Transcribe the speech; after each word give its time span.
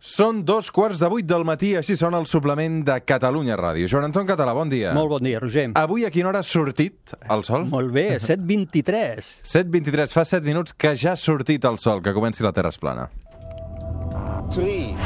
Són 0.00 0.38
dos 0.48 0.70
quarts 0.72 0.96
de 0.96 1.08
vuit 1.12 1.26
del 1.28 1.42
matí, 1.44 1.74
així 1.76 1.92
sona 1.98 2.16
el 2.22 2.24
suplement 2.24 2.78
de 2.88 2.94
Catalunya 3.04 3.56
Ràdio. 3.60 3.84
Joan 3.92 4.06
Anton 4.08 4.24
Català, 4.30 4.54
bon 4.56 4.70
dia. 4.72 4.94
Molt 4.96 5.10
bon 5.12 5.26
dia, 5.26 5.36
Roger. 5.42 5.66
Avui 5.76 6.06
a 6.08 6.10
quina 6.14 6.30
hora 6.30 6.40
ha 6.40 6.46
sortit 6.46 7.12
el 7.28 7.44
sol? 7.44 7.66
Molt 7.68 7.92
bé, 7.92 8.06
7.23. 8.30 9.28
7.23, 9.44 10.14
fa 10.16 10.24
7 10.24 10.48
minuts 10.48 10.72
que 10.72 10.94
ja 10.96 11.12
ha 11.12 11.20
sortit 11.20 11.68
el 11.68 11.76
sol, 11.78 12.00
que 12.00 12.16
comenci 12.16 12.40
la 12.46 12.54
Terra 12.56 12.72
Esplana. 12.72 13.10
3, 14.48 14.96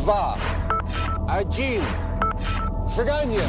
2, 0.00 0.48
1, 1.28 1.84
seganya! 2.96 3.44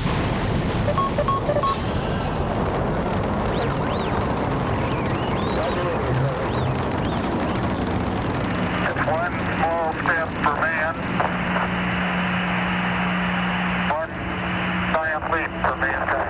Step 10.04 10.28
for 10.44 10.56
man, 10.60 10.96
one 13.90 14.10
giant 14.94 15.32
leap 15.32 15.50
for 15.64 15.76
mankind. 15.78 16.25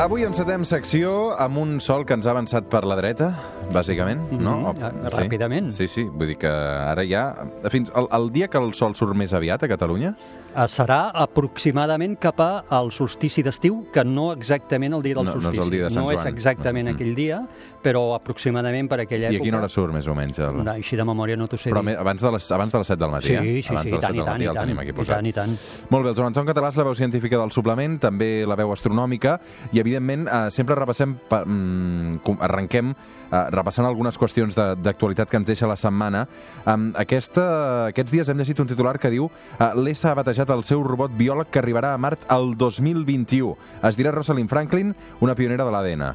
Avui 0.00 0.22
encetem 0.24 0.62
secció 0.64 1.34
amb 1.36 1.58
un 1.60 1.74
sol 1.84 2.06
que 2.08 2.14
ens 2.16 2.24
ha 2.24 2.30
avançat 2.32 2.64
per 2.72 2.80
la 2.88 2.96
dreta, 2.96 3.26
bàsicament, 3.70 4.22
no? 4.32 4.54
Mhm, 4.56 4.64
O- 4.64 4.74
ah, 4.86 5.10
ràpidament. 5.12 5.68
Sí, 5.76 5.88
sí, 5.88 6.04
vull 6.04 6.26
dir 6.32 6.38
que 6.38 6.48
ara 6.48 7.04
ja... 7.04 7.34
Fins 7.68 7.92
el, 7.94 8.08
el 8.10 8.30
dia 8.32 8.48
que 8.48 8.56
el 8.58 8.72
sol 8.72 8.94
surt 8.96 9.14
més 9.14 9.34
aviat 9.36 9.62
a 9.62 9.68
Catalunya, 9.68 10.14
Eh, 10.50 10.64
Serà 10.66 11.12
aproximadament 11.14 12.16
cap 12.18 12.40
al 12.42 12.88
solstici 12.90 13.40
d'estiu, 13.46 13.84
que 13.94 14.02
no 14.02 14.32
exactament 14.32 14.92
el 14.96 15.00
dia 15.04 15.14
del 15.14 15.24
No- 15.24 15.34
no 15.34 15.38
és 15.38 15.44
solstici. 15.44 15.62
el 15.62 15.70
dia 15.70 15.84
de 15.84 15.90
Sant 15.92 16.04
No 16.04 16.10
és 16.10 16.24
exactament 16.26 16.88
Mm. 16.88 16.94
aquell 16.96 17.14
dia, 17.14 17.46
però 17.80 18.16
aproximadament 18.16 18.88
per 18.90 18.98
aquella 18.98 19.30
i 19.30 19.36
època. 19.36 19.42
a 19.42 19.44
quina 19.44 19.58
hora 19.58 19.68
surt 19.68 19.92
més 19.94 20.08
o 20.08 20.14
menys? 20.16 20.40
El... 20.40 20.64
No, 20.64 20.70
així 20.72 20.96
de 20.96 21.04
memòria 21.04 21.36
no 21.36 21.46
t'ho 21.46 21.56
sé 21.56 21.70
Però 21.70 21.84
dir. 21.86 21.94
abans 21.96 22.20
de, 22.20 22.32
les, 22.32 22.50
abans 22.50 22.72
de 22.72 22.78
les 22.78 22.86
7 22.88 22.98
del 22.98 23.10
matí, 23.12 23.26
Sí, 23.28 23.34
eh? 23.34 23.62
sí, 23.62 23.68
abans 23.70 23.84
sí, 23.84 23.90
de 23.90 23.94
i 23.94 23.94
les 23.94 24.00
tant, 24.00 24.10
7 24.10 24.10
i 24.10 24.16
del 24.16 24.24
tant, 24.24 24.34
matí 24.34 24.42
i 24.42 24.46
el 24.48 24.54
tant, 24.54 24.64
tenim 24.66 24.78
aquí 24.80 24.88
i 24.88 24.92
posat. 24.92 25.14
tant, 25.16 25.26
i 25.26 25.32
tant. 25.32 25.56
Molt 25.90 26.02
bé, 26.04 26.10
el 26.10 26.16
Joan 26.16 26.26
Anton 26.26 26.46
Català 26.46 26.68
és 26.70 26.76
la 26.76 26.84
veu 26.84 26.94
científica 26.96 27.38
del 27.38 27.50
suplement, 27.52 28.00
també 28.00 28.44
la 28.44 28.56
veu 28.56 28.72
astronòmica, 28.72 29.40
i 29.72 29.78
evidentment 29.90 30.28
eh, 30.30 30.50
sempre 30.54 30.78
repassem, 30.78 31.16
pa, 31.28 31.42
mm, 31.44 32.38
arrenquem 32.40 32.92
eh, 32.94 33.42
repassant 33.54 33.86
algunes 33.86 34.16
qüestions 34.18 34.54
de- 34.56 34.74
d'actualitat 34.80 35.30
que 35.30 35.38
ens 35.40 35.46
deixa 35.46 35.68
la 35.70 35.76
setmana. 35.78 36.24
Um, 36.66 36.90
aquesta, 36.98 37.44
aquests 37.90 38.12
dies 38.14 38.28
hem 38.30 38.38
llegit 38.40 38.60
un 38.62 38.70
titular 38.70 38.96
que 39.02 39.10
diu 39.12 39.26
uh, 39.28 39.70
l'ESA 39.78 40.12
ha 40.12 40.18
batejat 40.18 40.50
el 40.54 40.64
seu 40.66 40.82
robot 40.86 41.14
biòleg 41.18 41.50
que 41.50 41.60
arribarà 41.62 41.92
a 41.94 41.98
Mart 42.00 42.24
el 42.30 42.54
2021. 42.58 43.54
Es 43.86 43.98
dirà 43.98 44.12
Rosalind 44.14 44.50
Franklin, 44.50 44.94
una 45.20 45.34
pionera 45.38 45.66
de 45.66 45.74
l'ADN. 45.74 46.06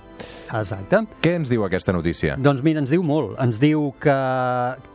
Exacte. 0.56 1.04
Què 1.22 1.36
ens 1.40 1.52
diu 1.52 1.66
aquesta 1.66 1.94
notícia? 1.96 2.36
Doncs 2.38 2.64
mira, 2.66 2.84
ens 2.84 2.92
diu 2.94 3.04
molt. 3.04 3.38
Ens 3.44 3.60
diu 3.62 3.92
que, 4.02 4.18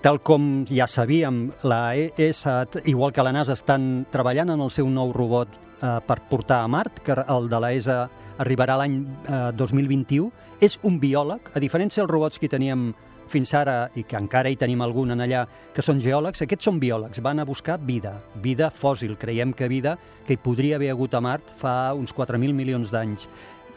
tal 0.05 0.21
com 0.25 0.65
ja 0.71 0.87
sabíem, 0.91 1.51
la 1.63 1.95
ESA, 1.97 2.63
igual 2.85 3.13
que 3.13 3.25
la 3.25 3.33
NASA, 3.33 3.57
estan 3.59 4.07
treballant 4.13 4.55
en 4.55 4.61
el 4.61 4.71
seu 4.75 4.89
nou 4.91 5.13
robot 5.17 5.57
eh, 5.81 5.99
per 6.07 6.21
portar 6.31 6.63
a 6.65 6.69
Mart, 6.69 7.03
que 7.05 7.17
el 7.27 7.49
de 7.51 7.61
la 7.61 7.73
ESA 7.77 8.01
arribarà 8.41 8.79
l'any 8.81 9.01
eh, 9.01 9.45
2021. 9.57 10.31
És 10.61 10.79
un 10.87 11.01
biòleg, 11.01 11.53
a 11.55 11.63
diferència 11.63 12.03
dels 12.03 12.13
robots 12.13 12.41
que 12.41 12.51
teníem 12.53 12.91
fins 13.31 13.53
ara, 13.55 13.85
i 13.95 14.03
que 14.03 14.19
encara 14.19 14.51
hi 14.51 14.59
tenim 14.59 14.83
algun 14.83 15.15
en 15.15 15.23
allà, 15.23 15.45
que 15.75 15.85
són 15.87 16.01
geòlegs, 16.03 16.43
aquests 16.43 16.67
són 16.67 16.81
biòlegs, 16.83 17.23
van 17.23 17.39
a 17.39 17.47
buscar 17.47 17.79
vida, 17.79 18.17
vida 18.43 18.73
fòssil, 18.75 19.15
creiem 19.21 19.55
que 19.55 19.71
vida 19.71 19.97
que 20.27 20.35
hi 20.35 20.43
podria 20.43 20.81
haver 20.81 20.91
hagut 20.91 21.15
a 21.15 21.23
Mart 21.23 21.55
fa 21.61 21.95
uns 21.95 22.15
4.000 22.17 22.57
milions 22.57 22.91
d'anys. 22.91 23.29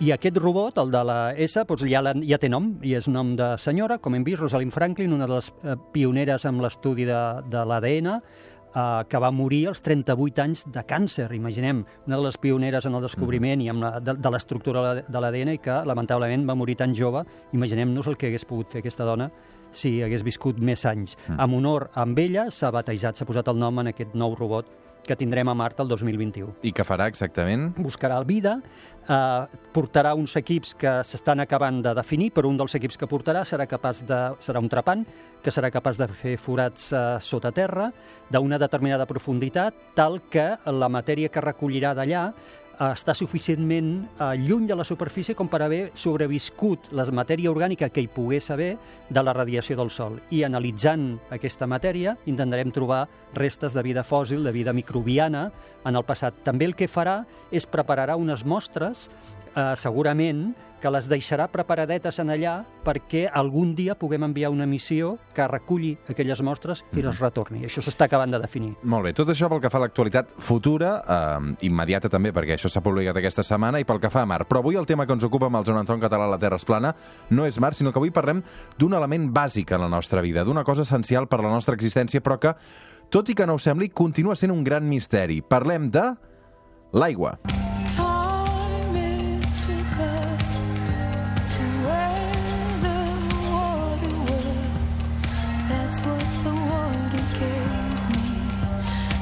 I 0.01 0.09
aquest 0.11 0.39
robot, 0.41 0.79
el 0.81 0.89
de 0.91 1.03
la 1.05 1.17
S, 1.37 1.61
doncs 1.69 1.83
ja, 1.85 2.01
la, 2.01 2.15
ja 2.25 2.39
té 2.41 2.49
nom, 2.49 2.71
i 2.81 2.95
és 2.97 3.05
nom 3.07 3.35
de 3.37 3.51
senyora, 3.61 3.99
com 4.01 4.15
hem 4.17 4.25
vist, 4.25 4.41
Rosalind 4.41 4.73
Franklin, 4.73 5.13
una 5.13 5.27
de 5.29 5.35
les 5.35 5.51
eh, 5.61 5.75
pioneres 5.93 6.47
amb 6.49 6.63
l'estudi 6.65 7.05
de, 7.05 7.19
de 7.53 7.61
l'ADN, 7.69 8.09
eh, 8.75 9.03
que 9.09 9.21
va 9.21 9.31
morir 9.31 9.67
als 9.69 9.81
38 9.85 10.43
anys 10.43 10.65
de 10.73 10.83
càncer, 10.87 11.29
imaginem, 11.35 11.83
una 12.07 12.19
de 12.19 12.23
les 12.27 12.37
pioneres 12.37 12.85
en 12.85 12.97
el 12.97 13.05
descobriment 13.05 13.61
i 13.61 13.69
amb 13.71 13.85
la, 13.85 13.95
de, 13.99 14.17
de 14.19 14.33
l'estructura 14.33 14.85
de 15.01 15.23
l'ADN 15.23 15.55
i 15.55 15.61
que 15.63 15.81
lamentablement 15.87 16.47
va 16.49 16.57
morir 16.59 16.77
tan 16.79 16.95
jove, 16.95 17.23
imaginem-nos 17.53 18.09
el 18.11 18.17
que 18.17 18.31
hagués 18.31 18.47
pogut 18.49 18.71
fer 18.73 18.83
aquesta 18.83 19.07
dona 19.07 19.29
si 19.73 19.97
hagués 20.05 20.23
viscut 20.23 20.59
més 20.61 20.85
anys. 20.85 21.17
Mm. 21.27 21.39
En 21.41 21.57
honor 21.57 21.89
amb 21.97 22.19
ella 22.21 22.49
s'ha 22.53 22.71
batejat, 22.73 23.17
s'ha 23.17 23.25
posat 23.25 23.49
el 23.49 23.59
nom 23.59 23.81
en 23.81 23.89
aquest 23.93 24.13
nou 24.13 24.35
robot 24.37 24.69
que 25.03 25.17
tindrem 25.19 25.49
a 25.49 25.55
Mart 25.57 25.79
el 25.83 25.89
2021 25.91 26.63
I 26.63 26.71
què 26.75 26.85
farà 26.87 27.09
exactament? 27.11 27.71
buscarà 27.77 28.17
el 28.21 28.25
vida, 28.25 28.57
eh, 29.07 29.59
portarà 29.75 30.13
uns 30.15 30.35
equips 30.39 30.73
que 30.79 30.95
s'estan 31.07 31.43
acabant 31.43 31.81
de 31.83 31.93
definir, 31.97 32.31
però 32.33 32.49
un 32.49 32.57
dels 32.59 32.75
equips 32.79 32.97
que 32.97 33.09
portarà 33.09 33.43
serà 33.45 33.67
capaç 33.69 34.03
de 34.07 34.21
serà 34.43 34.63
un 34.63 34.71
trepant 34.71 35.05
que 35.43 35.51
serà 35.51 35.69
capaç 35.73 35.99
de 35.99 36.07
fer 36.07 36.37
forats 36.39 36.91
eh, 36.93 37.03
sota 37.19 37.51
terra 37.51 37.89
d'una 38.31 38.59
determinada 38.61 39.07
profunditat, 39.09 39.75
tal 39.95 40.21
que 40.31 40.53
la 40.65 40.89
matèria 40.89 41.29
que 41.29 41.43
recollirà 41.43 41.93
d'allà 41.93 42.29
està 42.81 43.13
suficientment 43.13 43.91
eh, 44.17 44.33
lluny 44.41 44.65
de 44.67 44.75
la 44.75 44.85
superfície 44.87 45.35
com 45.37 45.49
per 45.49 45.61
haver 45.61 45.91
sobreviscut 45.93 46.89
la 46.95 47.05
matèria 47.13 47.51
orgànica 47.51 47.89
que 47.93 48.01
hi 48.01 48.09
pogués 48.09 48.49
haver 48.51 48.71
de 49.09 49.23
la 49.23 49.33
radiació 49.33 49.77
del 49.77 49.91
Sol. 49.93 50.19
I 50.31 50.43
analitzant 50.47 51.19
aquesta 51.33 51.67
matèria 51.69 52.15
intentarem 52.25 52.71
trobar 52.73 53.05
restes 53.37 53.73
de 53.73 53.83
vida 53.85 54.03
fòssil, 54.03 54.43
de 54.43 54.51
vida 54.51 54.73
microbiana 54.73 55.51
en 55.85 55.95
el 55.95 56.05
passat. 56.05 56.41
També 56.43 56.65
el 56.65 56.75
que 56.75 56.89
farà 56.89 57.23
és 57.51 57.69
prepararà 57.69 58.17
unes 58.17 58.45
mostres 58.45 59.09
eh, 59.55 59.73
segurament 59.79 60.51
que 60.83 60.91
les 60.91 61.05
deixarà 61.07 61.45
preparadetes 61.47 62.17
en 62.19 62.33
allà 62.33 62.57
perquè 62.83 63.23
algun 63.31 63.71
dia 63.77 63.95
puguem 63.95 64.25
enviar 64.27 64.49
una 64.51 64.65
missió 64.67 65.13
que 65.31 65.45
reculli 65.47 65.93
aquelles 66.11 66.41
mostres 66.43 66.81
i 66.91 67.05
les 67.05 67.21
retorni. 67.23 67.61
Això 67.63 67.79
s'està 67.85 68.09
acabant 68.09 68.35
de 68.35 68.41
definir. 68.43 68.73
Molt 68.83 69.07
bé, 69.07 69.13
tot 69.15 69.31
això 69.31 69.47
pel 69.47 69.61
que 69.63 69.71
fa 69.71 69.79
a 69.79 69.85
l'actualitat 69.85 70.35
futura, 70.43 70.97
eh, 71.07 71.55
immediata 71.69 72.11
també, 72.11 72.33
perquè 72.35 72.57
això 72.57 72.67
s'ha 72.67 72.83
publicat 72.83 73.15
aquesta 73.15 73.47
setmana, 73.47 73.79
i 73.79 73.87
pel 73.87 74.01
que 74.03 74.11
fa 74.11 74.25
a 74.25 74.27
Mar. 74.27 74.43
Però 74.49 74.59
avui 74.59 74.75
el 74.75 74.89
tema 74.89 75.07
que 75.07 75.15
ens 75.15 75.23
ocupa 75.23 75.47
amb 75.47 75.61
el 75.61 75.65
Joan 75.69 75.79
Anton 75.85 76.03
Català 76.03 76.27
a 76.27 76.33
la 76.35 76.41
Terra 76.41 76.59
es 76.59 76.67
plana 76.67 76.93
no 77.29 77.45
és 77.47 77.59
Mar, 77.63 77.73
sinó 77.73 77.93
que 77.93 77.99
avui 77.99 78.11
parlem 78.11 78.43
d'un 78.77 78.93
element 78.93 79.31
bàsic 79.31 79.71
en 79.71 79.85
la 79.87 79.89
nostra 79.89 80.21
vida, 80.21 80.43
d'una 80.43 80.65
cosa 80.67 80.83
essencial 80.83 81.29
per 81.31 81.39
a 81.39 81.47
la 81.47 81.53
nostra 81.53 81.75
existència, 81.75 82.19
però 82.19 82.37
que, 82.37 82.57
tot 83.09 83.29
i 83.29 83.35
que 83.35 83.47
no 83.47 83.55
ho 83.55 83.59
sembli, 83.59 83.87
continua 83.89 84.35
sent 84.35 84.51
un 84.51 84.65
gran 84.67 84.83
misteri. 84.89 85.39
Parlem 85.41 85.89
de 85.91 86.09
l'aigua. 86.91 87.37
Time 87.47 87.72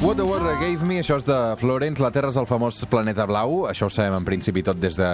What 0.02 0.16
the 0.16 0.24
Water 0.24 0.56
Gave 0.58 0.82
Me, 0.82 0.96
això 0.98 1.14
és 1.20 1.26
de 1.28 1.36
Florence, 1.62 2.02
la 2.02 2.10
Terra 2.10 2.32
és 2.32 2.38
el 2.42 2.48
famós 2.50 2.80
planeta 2.90 3.28
blau, 3.30 3.68
això 3.70 3.86
ho 3.86 3.92
sabem 3.94 4.16
en 4.18 4.24
principi 4.26 4.64
tot 4.66 4.80
des 4.82 4.96
de 4.98 5.10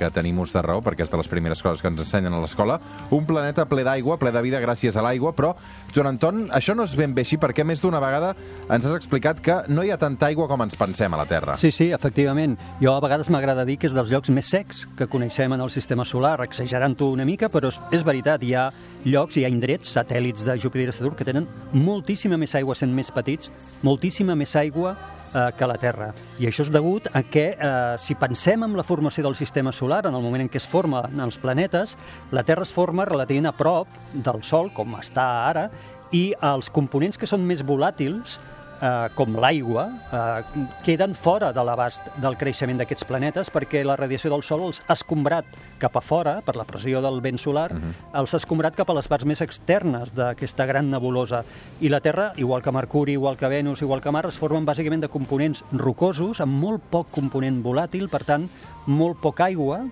que 0.00 0.08
tenim 0.16 0.38
ús 0.40 0.54
de 0.54 0.62
raó, 0.64 0.80
perquè 0.80 1.04
és 1.04 1.10
de 1.12 1.18
les 1.20 1.28
primeres 1.28 1.60
coses 1.60 1.82
que 1.84 1.90
ens 1.92 2.00
ensenyen 2.00 2.32
a 2.32 2.40
l'escola. 2.40 2.78
Un 3.12 3.26
planeta 3.28 3.66
ple 3.68 3.84
d'aigua, 3.84 4.16
ple 4.16 4.32
de 4.32 4.40
vida 4.40 4.62
gràcies 4.64 4.96
a 4.96 5.04
l'aigua, 5.04 5.34
però, 5.36 5.50
Joan 5.92 6.14
Anton, 6.14 6.46
això 6.56 6.72
no 6.72 6.86
és 6.88 6.94
ben 6.96 7.12
bé 7.12 7.26
així, 7.26 7.36
perquè 7.36 7.66
més 7.68 7.84
d'una 7.84 8.00
vegada 8.00 8.30
ens 8.70 8.88
has 8.88 8.94
explicat 8.96 9.42
que 9.44 9.58
no 9.68 9.84
hi 9.84 9.92
ha 9.92 9.98
tanta 10.00 10.30
aigua 10.32 10.48
com 10.48 10.64
ens 10.64 10.80
pensem 10.80 11.12
a 11.12 11.20
la 11.20 11.28
Terra. 11.28 11.58
Sí, 11.60 11.68
sí, 11.68 11.90
efectivament. 11.92 12.56
Jo 12.80 12.96
a 12.96 13.04
vegades 13.04 13.28
m'agrada 13.28 13.68
dir 13.68 13.76
que 13.76 13.90
és 13.92 13.98
dels 13.98 14.08
llocs 14.08 14.32
més 14.32 14.48
secs 14.48 14.86
que 14.96 15.10
coneixem 15.12 15.52
en 15.52 15.60
el 15.60 15.68
sistema 15.68 16.08
solar, 16.08 16.38
exagerant-ho 16.46 17.10
una 17.12 17.28
mica, 17.28 17.52
però 17.52 17.68
és, 17.68 17.82
és 17.92 18.08
veritat, 18.08 18.40
hi 18.40 18.56
ha 18.56 18.70
llocs, 19.04 19.36
hi 19.36 19.44
ha 19.44 19.52
indrets, 19.52 19.92
satèl·lits 19.92 20.48
de 20.48 20.56
Júpiter 20.56 20.88
i 20.88 20.96
Saturn, 20.96 21.20
que 21.20 21.28
tenen 21.28 21.44
moltíssima 21.76 22.40
més 22.40 22.56
aigua 22.56 22.78
sent 22.78 22.96
més 22.96 23.12
petits, 23.12 23.52
moltíssima 23.84 24.29
més 24.38 24.54
aigua 24.56 24.94
eh, 25.34 25.50
que 25.56 25.68
la 25.68 25.78
Terra. 25.80 26.10
I 26.38 26.48
això 26.50 26.64
és 26.66 26.72
degut 26.72 27.08
a 27.12 27.22
que, 27.22 27.46
eh, 27.54 27.94
si 27.98 28.16
pensem 28.18 28.64
en 28.66 28.76
la 28.78 28.86
formació 28.86 29.24
del 29.26 29.38
sistema 29.38 29.72
solar, 29.72 30.04
en 30.06 30.14
el 30.14 30.22
moment 30.22 30.44
en 30.44 30.50
què 30.50 30.60
es 30.60 30.68
formen 30.68 31.20
els 31.20 31.38
planetes, 31.38 31.96
la 32.30 32.44
Terra 32.44 32.66
es 32.66 32.72
forma 32.72 33.06
relativament 33.08 33.50
a 33.50 33.56
prop 33.56 34.00
del 34.12 34.42
Sol, 34.42 34.72
com 34.74 34.96
està 35.00 35.26
ara, 35.48 35.70
i 36.12 36.32
els 36.42 36.70
components 36.70 37.18
que 37.18 37.28
són 37.30 37.44
més 37.46 37.62
volàtils 37.62 38.40
eh, 38.80 39.08
com 39.14 39.36
l'aigua, 39.36 39.86
eh, 40.10 40.66
queden 40.84 41.14
fora 41.14 41.52
de 41.52 41.64
l'abast 41.64 42.10
del 42.20 42.36
creixement 42.40 42.80
d'aquests 42.80 43.06
planetes 43.08 43.50
perquè 43.52 43.84
la 43.84 43.96
radiació 44.00 44.32
del 44.32 44.44
Sol 44.46 44.66
els 44.68 44.82
ha 44.86 44.96
escombrat 44.96 45.46
cap 45.80 45.96
a 45.96 46.02
fora, 46.04 46.38
per 46.44 46.56
la 46.56 46.66
pressió 46.68 47.00
del 47.04 47.20
vent 47.20 47.38
solar, 47.38 47.70
uh 47.72 47.78
-huh. 47.78 48.20
els 48.20 48.34
ha 48.34 48.36
escombrat 48.36 48.74
cap 48.74 48.90
a 48.90 48.94
les 48.94 49.08
parts 49.08 49.24
més 49.24 49.40
externes 49.40 50.14
d'aquesta 50.14 50.66
gran 50.66 50.90
nebulosa. 50.90 51.44
I 51.80 51.88
la 51.88 52.00
Terra, 52.00 52.32
igual 52.36 52.62
que 52.62 52.72
Mercuri, 52.72 53.12
igual 53.12 53.36
que 53.36 53.48
Venus, 53.48 53.82
igual 53.82 54.00
que 54.00 54.10
Mart, 54.10 54.28
es 54.28 54.38
formen 54.38 54.64
bàsicament 54.64 55.00
de 55.00 55.08
components 55.08 55.64
rocosos, 55.72 56.40
amb 56.40 56.52
molt 56.52 56.82
poc 56.90 57.10
component 57.10 57.62
volàtil, 57.62 58.08
per 58.08 58.24
tant, 58.24 58.48
molt 58.86 59.20
poca 59.20 59.44
aigua, 59.44 59.86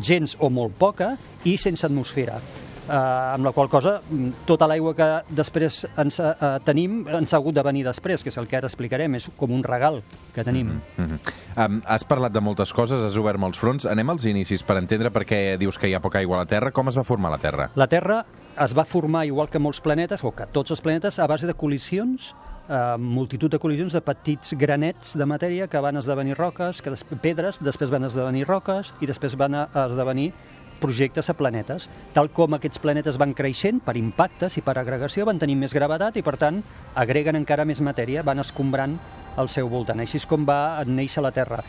gens 0.00 0.36
o 0.38 0.50
molt 0.50 0.74
poca, 0.74 1.18
i 1.44 1.56
sense 1.58 1.86
atmosfera. 1.86 2.40
Eh, 2.88 3.34
amb 3.34 3.44
la 3.44 3.52
qual 3.52 3.68
cosa 3.68 3.98
mm, 4.00 4.44
tota 4.48 4.68
l'aigua 4.70 4.94
que 4.96 5.08
després 5.36 5.84
ens, 6.00 6.20
eh, 6.20 6.50
tenim 6.64 7.02
ens 7.08 7.32
ha 7.32 7.40
hagut 7.40 7.56
de 7.56 7.64
venir 7.66 7.84
després, 7.86 8.22
que 8.22 8.32
és 8.32 8.38
el 8.40 8.48
que 8.48 8.58
ara 8.58 8.70
explicarem, 8.70 9.14
és 9.18 9.30
com 9.36 9.52
un 9.54 9.64
regal 9.64 10.02
que 10.34 10.44
tenim. 10.44 10.80
Mm 10.96 11.04
-hmm. 11.04 11.18
um, 11.66 11.82
has 11.86 12.04
parlat 12.04 12.32
de 12.32 12.40
moltes 12.40 12.72
coses, 12.72 13.02
has 13.02 13.16
obert 13.16 13.38
molts 13.38 13.58
fronts. 13.58 13.86
Anem 13.86 14.10
als 14.10 14.24
inicis 14.24 14.62
per 14.62 14.76
entendre 14.76 15.10
per 15.10 15.24
què 15.24 15.56
dius 15.58 15.78
que 15.78 15.88
hi 15.88 15.94
ha 15.94 16.00
poca 16.00 16.18
aigua 16.18 16.36
a 16.36 16.40
la 16.40 16.46
Terra. 16.46 16.70
Com 16.72 16.88
es 16.88 16.96
va 16.96 17.04
formar 17.04 17.30
la 17.30 17.38
Terra? 17.38 17.70
La 17.74 17.86
Terra 17.86 18.24
es 18.58 18.76
va 18.76 18.84
formar, 18.84 19.26
igual 19.26 19.48
que 19.48 19.58
molts 19.58 19.80
planetes, 19.80 20.24
o 20.24 20.32
que 20.34 20.46
tots 20.46 20.70
els 20.70 20.80
planetes, 20.80 21.18
a 21.18 21.26
base 21.26 21.46
de 21.46 21.54
col·lisions, 21.54 22.34
eh, 22.68 22.96
multitud 22.98 23.50
de 23.50 23.58
col·lisions 23.58 23.92
de 23.92 24.00
petits 24.00 24.54
granets 24.58 25.16
de 25.18 25.26
matèria 25.26 25.68
que 25.68 25.80
van 25.80 25.96
esdevenir 25.96 26.36
roques, 26.38 26.82
que 26.82 26.90
des 26.90 27.04
pedres, 27.22 27.60
després 27.60 27.90
van 27.90 28.04
esdevenir 28.04 28.46
roques 28.48 28.94
i 29.00 29.06
després 29.10 29.36
van 29.36 29.54
esdevenir 29.66 30.32
projectes 30.80 31.28
a 31.30 31.36
planetes. 31.36 31.88
Tal 32.16 32.32
com 32.34 32.56
aquests 32.56 32.80
planetes 32.82 33.18
van 33.20 33.34
creixent 33.36 33.82
per 33.84 33.98
impactes 34.00 34.56
i 34.58 34.64
per 34.64 34.78
agregació, 34.80 35.28
van 35.28 35.38
tenir 35.38 35.58
més 35.60 35.76
gravetat 35.76 36.16
i, 36.16 36.24
per 36.26 36.36
tant, 36.40 36.62
agreguen 36.98 37.38
encara 37.38 37.68
més 37.68 37.82
matèria, 37.84 38.24
van 38.26 38.42
escombrant 38.42 38.98
al 39.40 39.52
seu 39.52 39.68
voltant. 39.70 40.00
Així 40.00 40.18
és 40.18 40.26
com 40.26 40.48
va 40.48 40.82
néixer 40.88 41.22
la 41.22 41.34
Terra. 41.36 41.62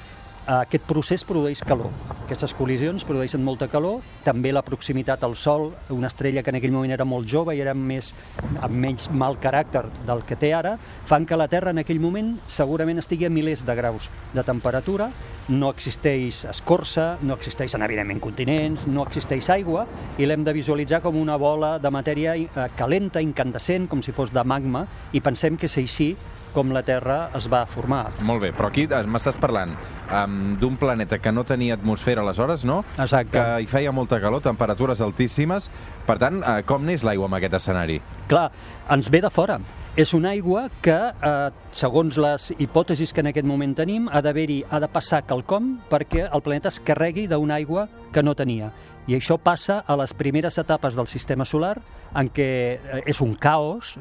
Aquest 0.50 0.88
procés 0.90 1.22
produeix 1.22 1.60
calor. 1.62 1.92
Aquestes 2.24 2.56
col·lisions 2.58 3.04
produeixen 3.06 3.44
molta 3.46 3.68
calor, 3.70 4.00
també 4.26 4.50
la 4.50 4.64
proximitat 4.66 5.22
al 5.24 5.36
Sol, 5.38 5.68
una 5.94 6.10
estrella 6.10 6.42
que 6.42 6.50
en 6.50 6.58
aquell 6.58 6.74
moment 6.74 6.94
era 6.96 7.06
molt 7.06 7.30
jove 7.30 7.54
i 7.54 7.62
era 7.62 7.76
més, 7.78 8.10
amb 8.58 8.74
menys 8.74 9.06
mal 9.14 9.38
caràcter 9.38 9.84
del 10.08 10.24
que 10.26 10.40
té 10.42 10.50
ara, 10.58 10.74
fan 11.06 11.28
que 11.30 11.38
la 11.38 11.48
Terra 11.52 11.76
en 11.76 11.84
aquell 11.84 12.02
moment 12.02 12.34
segurament 12.50 12.98
estigui 12.98 13.30
a 13.30 13.30
milers 13.30 13.62
de 13.68 13.76
graus 13.78 14.10
de 14.34 14.42
temperatura, 14.48 15.12
no 15.54 15.70
existeix 15.70 16.42
escorça, 16.50 17.20
no 17.22 17.38
existeixen 17.38 17.86
evidentment 17.86 18.24
continents, 18.24 18.88
no 18.90 19.06
existeix 19.06 19.52
aigua 19.54 19.86
i 20.18 20.26
l'hem 20.26 20.42
de 20.48 20.58
visualitzar 20.58 21.04
com 21.06 21.22
una 21.22 21.38
bola 21.38 21.76
de 21.78 21.94
matèria 21.94 22.34
eh, 22.34 22.68
calenta, 22.76 23.22
incandescent, 23.22 23.86
com 23.92 24.02
si 24.02 24.12
fos 24.16 24.34
de 24.34 24.44
magma, 24.44 24.88
i 25.14 25.22
pensem 25.22 25.54
que 25.54 25.70
és 25.70 25.78
així 25.78 26.16
com 26.53 26.71
la 26.75 26.83
Terra 26.88 27.30
es 27.38 27.48
va 27.51 27.63
formar. 27.69 28.06
Molt 28.27 28.44
bé, 28.45 28.51
però 28.56 28.69
aquí 28.71 28.88
eh, 28.88 29.03
m'estàs 29.07 29.39
parlant 29.42 29.74
um, 29.74 30.39
d'un 30.62 30.77
planeta 30.81 31.19
que 31.21 31.33
no 31.33 31.45
tenia 31.48 31.75
atmosfera 31.80 32.25
aleshores, 32.25 32.65
no? 32.68 32.81
Exacte. 32.98 33.36
Que 33.38 33.45
hi 33.63 33.69
feia 33.71 33.94
molta 33.95 34.21
calor, 34.24 34.44
temperatures 34.45 35.01
altíssimes. 35.01 35.71
Per 36.07 36.18
tant, 36.21 36.42
uh, 36.42 36.59
com 36.68 36.86
n'és 36.88 37.06
l'aigua 37.07 37.31
en 37.31 37.39
aquest 37.39 37.62
escenari? 37.62 38.01
Clar, 38.31 38.50
ens 38.92 39.12
ve 39.12 39.24
de 39.24 39.31
fora. 39.33 39.59
És 40.00 40.13
una 40.15 40.30
aigua 40.30 40.69
que, 40.81 40.95
eh, 40.95 41.50
segons 41.75 42.15
les 42.15 42.54
hipòtesis 42.57 43.12
que 43.12 43.19
en 43.19 43.27
aquest 43.27 43.45
moment 43.45 43.74
tenim, 43.75 44.07
ha 44.07 44.21
d'haver-hi, 44.21 44.63
ha 44.69 44.80
de 44.80 44.88
passar 44.88 45.25
quelcom 45.27 45.81
perquè 45.89 46.30
el 46.33 46.42
planeta 46.42 46.69
es 46.69 46.80
carregui 46.80 47.27
d'una 47.27 47.56
aigua 47.56 47.89
que 48.13 48.24
no 48.24 48.33
tenia. 48.33 48.71
I 49.09 49.18
això 49.18 49.39
passa 49.42 49.80
a 49.88 49.98
les 49.98 50.13
primeres 50.13 50.57
etapes 50.62 50.95
del 50.95 51.09
sistema 51.09 51.45
solar, 51.45 51.77
en 52.18 52.27
què 52.30 52.48
eh, 52.75 53.00
és 53.09 53.21
un 53.24 53.33
caos, 53.39 53.95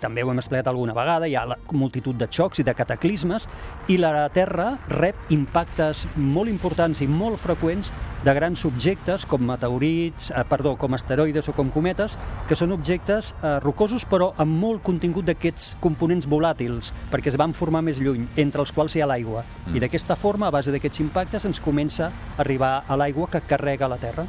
també 0.00 0.24
ho 0.24 0.30
hem 0.32 0.40
explicat 0.40 0.70
alguna 0.70 0.94
vegada, 0.96 1.28
hi 1.28 1.36
ha 1.36 1.44
la 1.48 1.58
multitud 1.76 2.16
de 2.16 2.28
xocs 2.30 2.62
i 2.62 2.66
de 2.66 2.74
cataclismes, 2.74 3.46
i 3.92 3.98
la 4.00 4.26
Terra 4.34 4.72
rep 4.88 5.30
impactes 5.34 6.06
molt 6.16 6.50
importants 6.50 7.02
i 7.04 7.08
molt 7.10 7.40
freqüents 7.42 7.92
de 8.24 8.32
grans 8.32 8.64
objectes 8.64 9.26
com 9.28 9.44
meteorits, 9.44 10.30
eh, 10.30 10.44
perdó, 10.48 10.74
com 10.80 10.96
asteroides 10.96 11.48
o 11.48 11.54
com 11.54 11.70
cometes, 11.70 12.16
que 12.48 12.56
són 12.56 12.72
objectes 12.72 13.34
eh, 13.36 13.58
rocosos 13.60 14.06
però 14.08 14.32
amb 14.40 14.56
molt 14.64 14.82
contingut 14.82 15.28
d'aquests 15.28 15.76
components 15.84 16.28
volàtils, 16.30 16.90
perquè 17.12 17.30
es 17.32 17.38
van 17.40 17.52
formar 17.52 17.84
més 17.84 18.00
lluny, 18.00 18.26
entre 18.40 18.64
els 18.64 18.72
quals 18.72 18.96
hi 18.96 19.04
ha 19.04 19.10
l'aigua. 19.10 19.44
Mm. 19.66 19.76
I 19.76 19.84
d'aquesta 19.84 20.16
forma, 20.16 20.48
a 20.48 20.54
base 20.54 20.72
d'aquests 20.72 21.04
impactes, 21.04 21.44
ens 21.44 21.60
comença 21.60 22.08
a 22.08 22.40
arribar 22.40 22.78
a 22.88 22.96
l'aigua 22.96 23.28
que 23.28 23.44
carrega 23.44 23.90
la 23.92 24.00
Terra. 24.00 24.24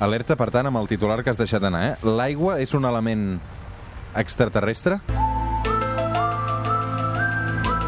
Alerta, 0.00 0.36
per 0.36 0.50
tant, 0.50 0.70
amb 0.70 0.80
el 0.80 0.88
titular 0.88 1.20
que 1.22 1.30
has 1.32 1.40
deixat 1.40 1.64
anar, 1.68 1.82
eh? 1.84 1.96
L'aigua 2.06 2.58
és 2.62 2.72
un 2.74 2.86
element 2.88 3.34
extraterrestre? 4.16 5.00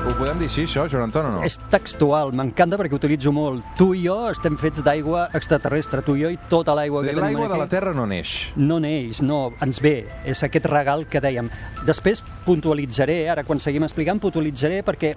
Ho 0.03 0.13
podem 0.19 0.41
dir 0.43 0.49
així, 0.51 0.65
això, 0.67 0.85
Joan 0.91 1.07
Anton, 1.07 1.29
o 1.29 1.33
no? 1.37 1.43
És 1.47 1.57
textual, 1.71 2.33
m'encanta 2.37 2.77
perquè 2.77 2.97
utilitzo 2.99 3.31
molt. 3.33 3.63
Tu 3.79 3.87
i 3.97 4.03
jo 4.09 4.17
estem 4.33 4.59
fets 4.61 4.83
d'aigua 4.85 5.29
extraterrestre, 5.39 6.03
tu 6.05 6.17
i 6.19 6.25
jo 6.25 6.33
i 6.35 6.39
tota 6.51 6.75
l'aigua 6.77 7.01
sigui, 7.01 7.15
que 7.15 7.21
tenim 7.21 7.39
l'aigua 7.39 7.49
de 7.53 7.61
la 7.61 7.69
aquí. 7.69 7.75
Terra 7.77 7.95
no 7.97 8.05
neix. 8.11 8.33
No 8.59 8.81
neix, 8.83 9.23
no, 9.25 9.45
ens 9.63 9.79
ve, 9.81 9.95
és 10.29 10.43
aquest 10.43 10.67
regal 10.69 11.07
que 11.09 11.23
dèiem. 11.23 11.49
Després 11.89 12.21
puntualitzaré, 12.45 13.23
ara 13.33 13.47
quan 13.47 13.63
seguim 13.63 13.87
explicant, 13.87 14.21
puntualitzaré 14.21 14.83
perquè 14.85 15.15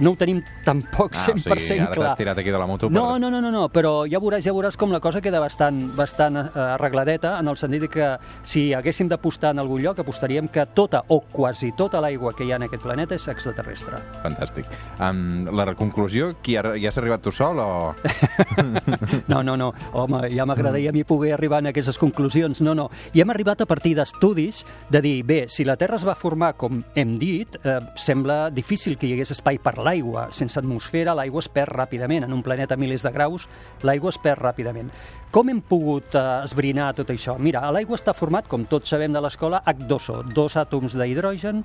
no 0.00 0.12
ho 0.12 0.16
tenim 0.16 0.42
tampoc 0.64 1.14
Ah, 1.16 1.30
o 1.30 1.34
100% 1.34 1.58
sigui, 1.60 1.80
ara 1.80 1.94
clar. 1.94 2.16
tirat 2.16 2.38
aquí 2.38 2.50
de 2.50 2.58
la 2.58 2.66
moto 2.66 2.88
No, 2.90 3.12
per... 3.12 3.20
no, 3.20 3.30
no, 3.30 3.40
no, 3.40 3.50
no, 3.50 3.68
però 3.72 4.06
ja 4.10 4.18
veuràs, 4.20 4.44
ja 4.44 4.52
veuràs 4.52 4.76
com 4.76 4.92
la 4.92 5.00
cosa 5.00 5.20
queda 5.20 5.40
bastant, 5.40 5.78
bastant 5.96 6.36
eh, 6.40 6.48
arregladeta, 6.76 7.38
en 7.40 7.48
el 7.48 7.56
sentit 7.56 7.88
que 7.90 8.08
si 8.42 8.72
haguéssim 8.74 9.08
d'apostar 9.08 9.52
en 9.54 9.60
algun 9.62 9.82
lloc, 9.82 9.98
apostaríem 10.02 10.48
que 10.48 10.66
tota 10.74 11.02
o 11.08 11.20
quasi 11.32 11.72
tota 11.76 12.00
l'aigua 12.00 12.34
que 12.36 12.44
hi 12.44 12.52
ha 12.52 12.56
en 12.60 12.66
aquest 12.68 12.82
planeta 12.82 13.14
és 13.16 13.26
extraterrestre. 13.28 14.00
Fantàstic. 14.22 14.66
Um, 15.00 15.46
la 15.56 15.74
conclusió, 15.74 16.34
qui 16.42 16.56
ha, 16.56 16.62
ja 16.76 16.88
has 16.90 16.98
arribat 16.98 17.22
tu 17.22 17.32
sol 17.32 17.58
o...? 17.60 17.94
No, 19.28 19.42
no, 19.42 19.56
no, 19.56 19.72
home, 19.92 20.20
ja 20.34 20.46
m'agradaria 20.46 20.90
a 20.90 20.94
mi 20.94 21.04
poder 21.04 21.32
arribar 21.34 21.62
a 21.64 21.70
aquestes 21.70 21.98
conclusions. 21.98 22.60
No, 22.64 22.74
no, 22.74 22.88
i 23.14 23.20
hem 23.22 23.30
arribat 23.32 23.60
a 23.62 23.66
partir 23.66 23.94
d'estudis 23.98 24.64
de 24.90 25.00
dir, 25.02 25.16
bé, 25.26 25.44
si 25.48 25.64
la 25.64 25.76
Terra 25.76 25.96
es 25.98 26.06
va 26.06 26.14
formar, 26.14 26.54
com 26.56 26.82
hem 26.94 27.16
dit, 27.18 27.56
eh, 27.64 27.78
sembla 27.96 28.50
difícil 28.50 28.96
que 28.98 29.06
hi 29.08 29.14
hagués 29.16 29.32
espai 29.34 29.58
per 29.62 29.75
l'aigua. 29.82 30.28
Sense 30.34 30.58
atmosfera, 30.60 31.14
l'aigua 31.16 31.42
es 31.44 31.48
perd 31.52 31.74
ràpidament. 31.76 32.26
En 32.26 32.34
un 32.36 32.44
planeta 32.46 32.76
a 32.76 32.80
milers 32.80 33.04
de 33.06 33.12
graus, 33.14 33.48
l'aigua 33.86 34.12
es 34.14 34.20
perd 34.22 34.42
ràpidament. 34.44 34.92
Com 35.34 35.50
hem 35.52 35.60
pogut 35.60 36.14
eh, 36.16 36.24
esbrinar 36.46 36.92
tot 36.96 37.10
això? 37.12 37.36
Mira, 37.42 37.64
l'aigua 37.74 37.98
està 37.98 38.14
format, 38.16 38.48
com 38.48 38.64
tots 38.70 38.92
sabem 38.94 39.12
de 39.12 39.22
l'escola, 39.24 39.62
H2O, 39.66 40.22
dos 40.36 40.56
àtoms 40.60 40.96
d'hidrogen 40.96 41.64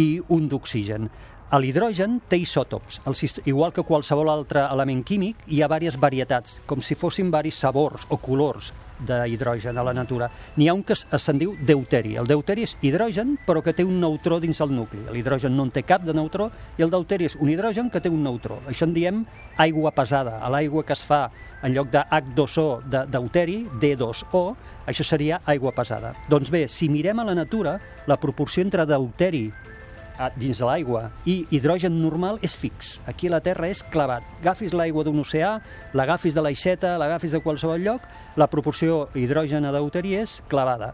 i 0.00 0.08
un 0.28 0.48
d'oxigen. 0.48 1.10
L'hidrogen 1.58 2.20
té 2.30 2.38
isòtops. 2.38 3.00
El, 3.10 3.16
igual 3.50 3.72
que 3.74 3.82
qualsevol 3.82 4.28
altre 4.30 4.62
element 4.70 5.00
químic, 5.02 5.40
hi 5.50 5.64
ha 5.64 5.66
diverses 5.66 5.98
varietats, 5.98 6.60
com 6.62 6.78
si 6.78 6.94
fossin 6.94 7.32
varis 7.34 7.58
sabors 7.58 8.04
o 8.08 8.20
colors 8.22 8.68
d'hidrogen 9.00 9.78
a 9.78 9.82
la 9.82 9.94
natura. 9.96 10.28
N'hi 10.56 10.68
ha 10.68 10.74
un 10.76 10.84
que 10.86 10.94
se'n 10.94 11.40
diu 11.40 11.56
deuteri. 11.66 12.14
El 12.20 12.28
deuteri 12.30 12.68
és 12.68 12.76
hidrogen, 12.86 13.32
però 13.48 13.64
que 13.66 13.74
té 13.74 13.82
un 13.82 13.98
neutró 13.98 14.38
dins 14.38 14.60
el 14.62 14.70
nucli. 14.76 15.00
L'hidrogen 15.10 15.56
no 15.56 15.64
en 15.66 15.72
té 15.74 15.82
cap 15.82 16.04
de 16.06 16.14
neutró 16.14 16.52
i 16.78 16.86
el 16.86 16.92
deuteri 16.92 17.26
és 17.26 17.34
un 17.40 17.50
hidrogen 17.50 17.90
que 17.90 17.98
té 18.04 18.12
un 18.12 18.22
neutró. 18.22 18.60
Això 18.70 18.86
en 18.86 18.94
diem 18.94 19.24
aigua 19.58 19.90
pesada. 19.96 20.38
A 20.38 20.52
l'aigua 20.54 20.84
que 20.86 20.94
es 20.94 21.02
fa 21.02 21.32
en 21.64 21.74
lloc 21.74 21.90
de 21.90 22.04
H2O 22.04 22.68
de 22.86 23.02
deuteri, 23.10 23.64
D2O, 23.80 24.44
això 24.86 25.02
seria 25.02 25.42
aigua 25.50 25.74
pesada. 25.74 26.14
Doncs 26.30 26.54
bé, 26.54 26.68
si 26.68 26.88
mirem 26.88 27.18
a 27.18 27.26
la 27.26 27.34
natura, 27.34 27.80
la 28.06 28.20
proporció 28.20 28.62
entre 28.62 28.86
deuteri 28.86 29.48
dins 30.36 30.58
de 30.60 30.66
l'aigua 30.68 31.06
i 31.24 31.44
hidrogen 31.50 31.96
normal 32.02 32.40
és 32.44 32.56
fix. 32.58 32.98
Aquí 33.08 33.30
a 33.30 33.36
la 33.36 33.40
Terra 33.44 33.70
és 33.70 33.82
clavat. 33.92 34.26
Agafis 34.42 34.74
l'aigua 34.76 35.04
d'un 35.06 35.22
oceà, 35.22 35.54
l'agafis 35.96 36.36
de 36.36 36.44
l'aixeta, 36.44 36.96
l'agafis 37.00 37.32
de 37.32 37.40
qualsevol 37.44 37.80
lloc, 37.80 38.04
la 38.36 38.50
proporció 38.52 39.06
hidrogen 39.14 39.64
a 39.64 39.72
deuteri 39.72 40.16
és 40.20 40.40
clavada. 40.48 40.92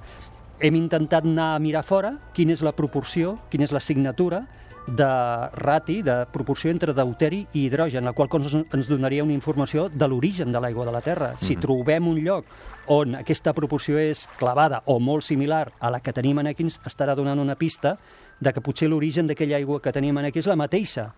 Hem 0.60 0.76
intentat 0.78 1.26
anar 1.26 1.54
a 1.54 1.58
mirar 1.60 1.84
fora 1.84 2.14
quina 2.36 2.54
és 2.54 2.62
la 2.64 2.72
proporció, 2.76 3.36
quina 3.50 3.66
és 3.66 3.74
la 3.74 3.82
signatura 3.82 4.46
de 4.86 5.48
rati, 5.58 6.00
de 6.02 6.24
proporció 6.32 6.70
entre 6.70 6.94
deuteri 6.94 7.42
i 7.52 7.64
hidrogen, 7.66 8.04
la 8.06 8.14
qual 8.14 8.28
cosa 8.30 8.62
ens 8.62 8.88
donaria 8.88 9.24
una 9.24 9.34
informació 9.34 9.88
de 9.90 10.08
l'origen 10.08 10.52
de 10.52 10.62
l'aigua 10.62 10.86
de 10.86 10.94
la 10.94 11.02
Terra. 11.02 11.32
Si 11.42 11.56
trobem 11.58 12.06
un 12.06 12.22
lloc 12.22 12.46
on 12.86 13.16
aquesta 13.18 13.52
proporció 13.52 13.98
és 13.98 14.28
clavada 14.38 14.82
o 14.86 15.00
molt 15.02 15.26
similar 15.26 15.72
a 15.80 15.90
la 15.90 16.00
que 16.00 16.14
tenim 16.14 16.38
aquí, 16.38 16.62
ens 16.62 16.78
estarà 16.86 17.16
donant 17.18 17.42
una 17.42 17.56
pista 17.58 17.96
de 18.40 18.52
que 18.52 18.64
potser 18.64 18.90
l'origen 18.90 19.28
d'aquella 19.28 19.60
aigua 19.60 19.80
que 19.82 19.92
tenim 19.92 20.18
aquí 20.18 20.42
és 20.42 20.50
la 20.50 20.58
mateixa. 20.58 21.12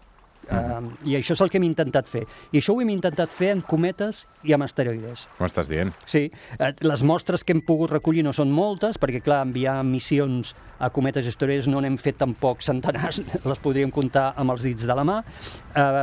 Uh, 0.49 0.95
I 1.05 1.19
això 1.19 1.35
és 1.35 1.41
el 1.45 1.51
que 1.53 1.59
hem 1.59 1.67
intentat 1.67 2.07
fer. 2.09 2.23
I 2.55 2.61
això 2.61 2.73
ho 2.73 2.81
hem 2.81 2.89
intentat 2.89 3.29
fer 3.35 3.51
en 3.53 3.61
cometes 3.61 4.23
i 4.49 4.55
amb 4.57 4.65
asteroides. 4.65 5.27
M'estàs 5.43 5.69
dient? 5.69 5.91
Sí, 6.09 6.23
eh, 6.57 6.71
les 6.87 7.05
mostres 7.05 7.45
que 7.45 7.53
hem 7.53 7.61
pogut 7.67 7.93
recollir 7.93 8.25
no 8.25 8.33
són 8.33 8.55
moltes, 8.55 8.97
perquè, 9.03 9.21
clar, 9.25 9.43
enviar 9.45 9.83
missions 9.85 10.55
a 10.81 10.89
cometes 10.95 11.27
i 11.27 11.33
asteroides 11.35 11.69
no 11.69 11.83
n'hem 11.85 11.99
fet 12.01 12.17
tampoc 12.23 12.65
centenars, 12.65 13.21
les 13.51 13.61
podríem 13.61 13.93
comptar 13.93 14.31
amb 14.41 14.55
els 14.55 14.65
dits 14.65 14.89
de 14.89 14.97
la 14.97 15.05
mà, 15.05 15.21
eh, 15.21 16.03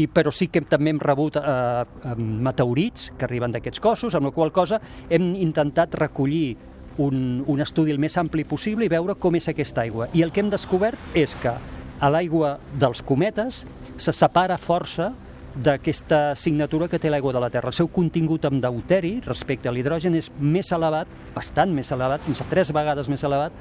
i, 0.00 0.08
però 0.10 0.34
sí 0.34 0.50
que 0.50 0.64
també 0.66 0.96
hem 0.96 1.02
rebut 1.04 1.38
eh, 1.38 2.16
meteorits 2.18 3.12
que 3.14 3.28
arriben 3.28 3.54
d'aquests 3.54 3.84
cossos, 3.84 4.18
amb 4.18 4.32
la 4.32 4.34
qual 4.34 4.50
cosa 4.50 4.82
hem 5.06 5.36
intentat 5.38 5.94
recollir 6.02 6.56
un, 6.98 7.42
un 7.46 7.60
estudi 7.60 7.90
el 7.90 7.98
més 7.98 8.16
ampli 8.20 8.44
possible 8.44 8.84
i 8.86 8.88
veure 8.92 9.14
com 9.14 9.34
és 9.34 9.48
aquesta 9.48 9.82
aigua. 9.82 10.08
I 10.14 10.22
el 10.22 10.32
que 10.32 10.40
hem 10.44 10.50
descobert 10.50 10.98
és 11.14 11.34
que 11.40 11.52
a 12.00 12.10
l'aigua 12.10 12.58
dels 12.78 13.02
cometes 13.02 13.64
se 13.96 14.12
separa 14.12 14.58
força 14.58 15.12
d'aquesta 15.54 16.34
signatura 16.34 16.88
que 16.90 16.98
té 16.98 17.10
l'aigua 17.10 17.32
de 17.32 17.40
la 17.40 17.48
Terra. 17.50 17.70
El 17.70 17.76
seu 17.76 17.86
contingut 17.94 18.44
amb 18.48 18.58
deuteri 18.62 19.20
respecte 19.24 19.70
a 19.70 19.72
l'hidrogen 19.72 20.16
és 20.18 20.30
més 20.40 20.70
elevat, 20.74 21.06
bastant 21.34 21.70
més 21.74 21.92
elevat, 21.94 22.24
fins 22.26 22.42
a 22.42 22.46
tres 22.50 22.72
vegades 22.74 23.08
més 23.08 23.22
elevat 23.22 23.52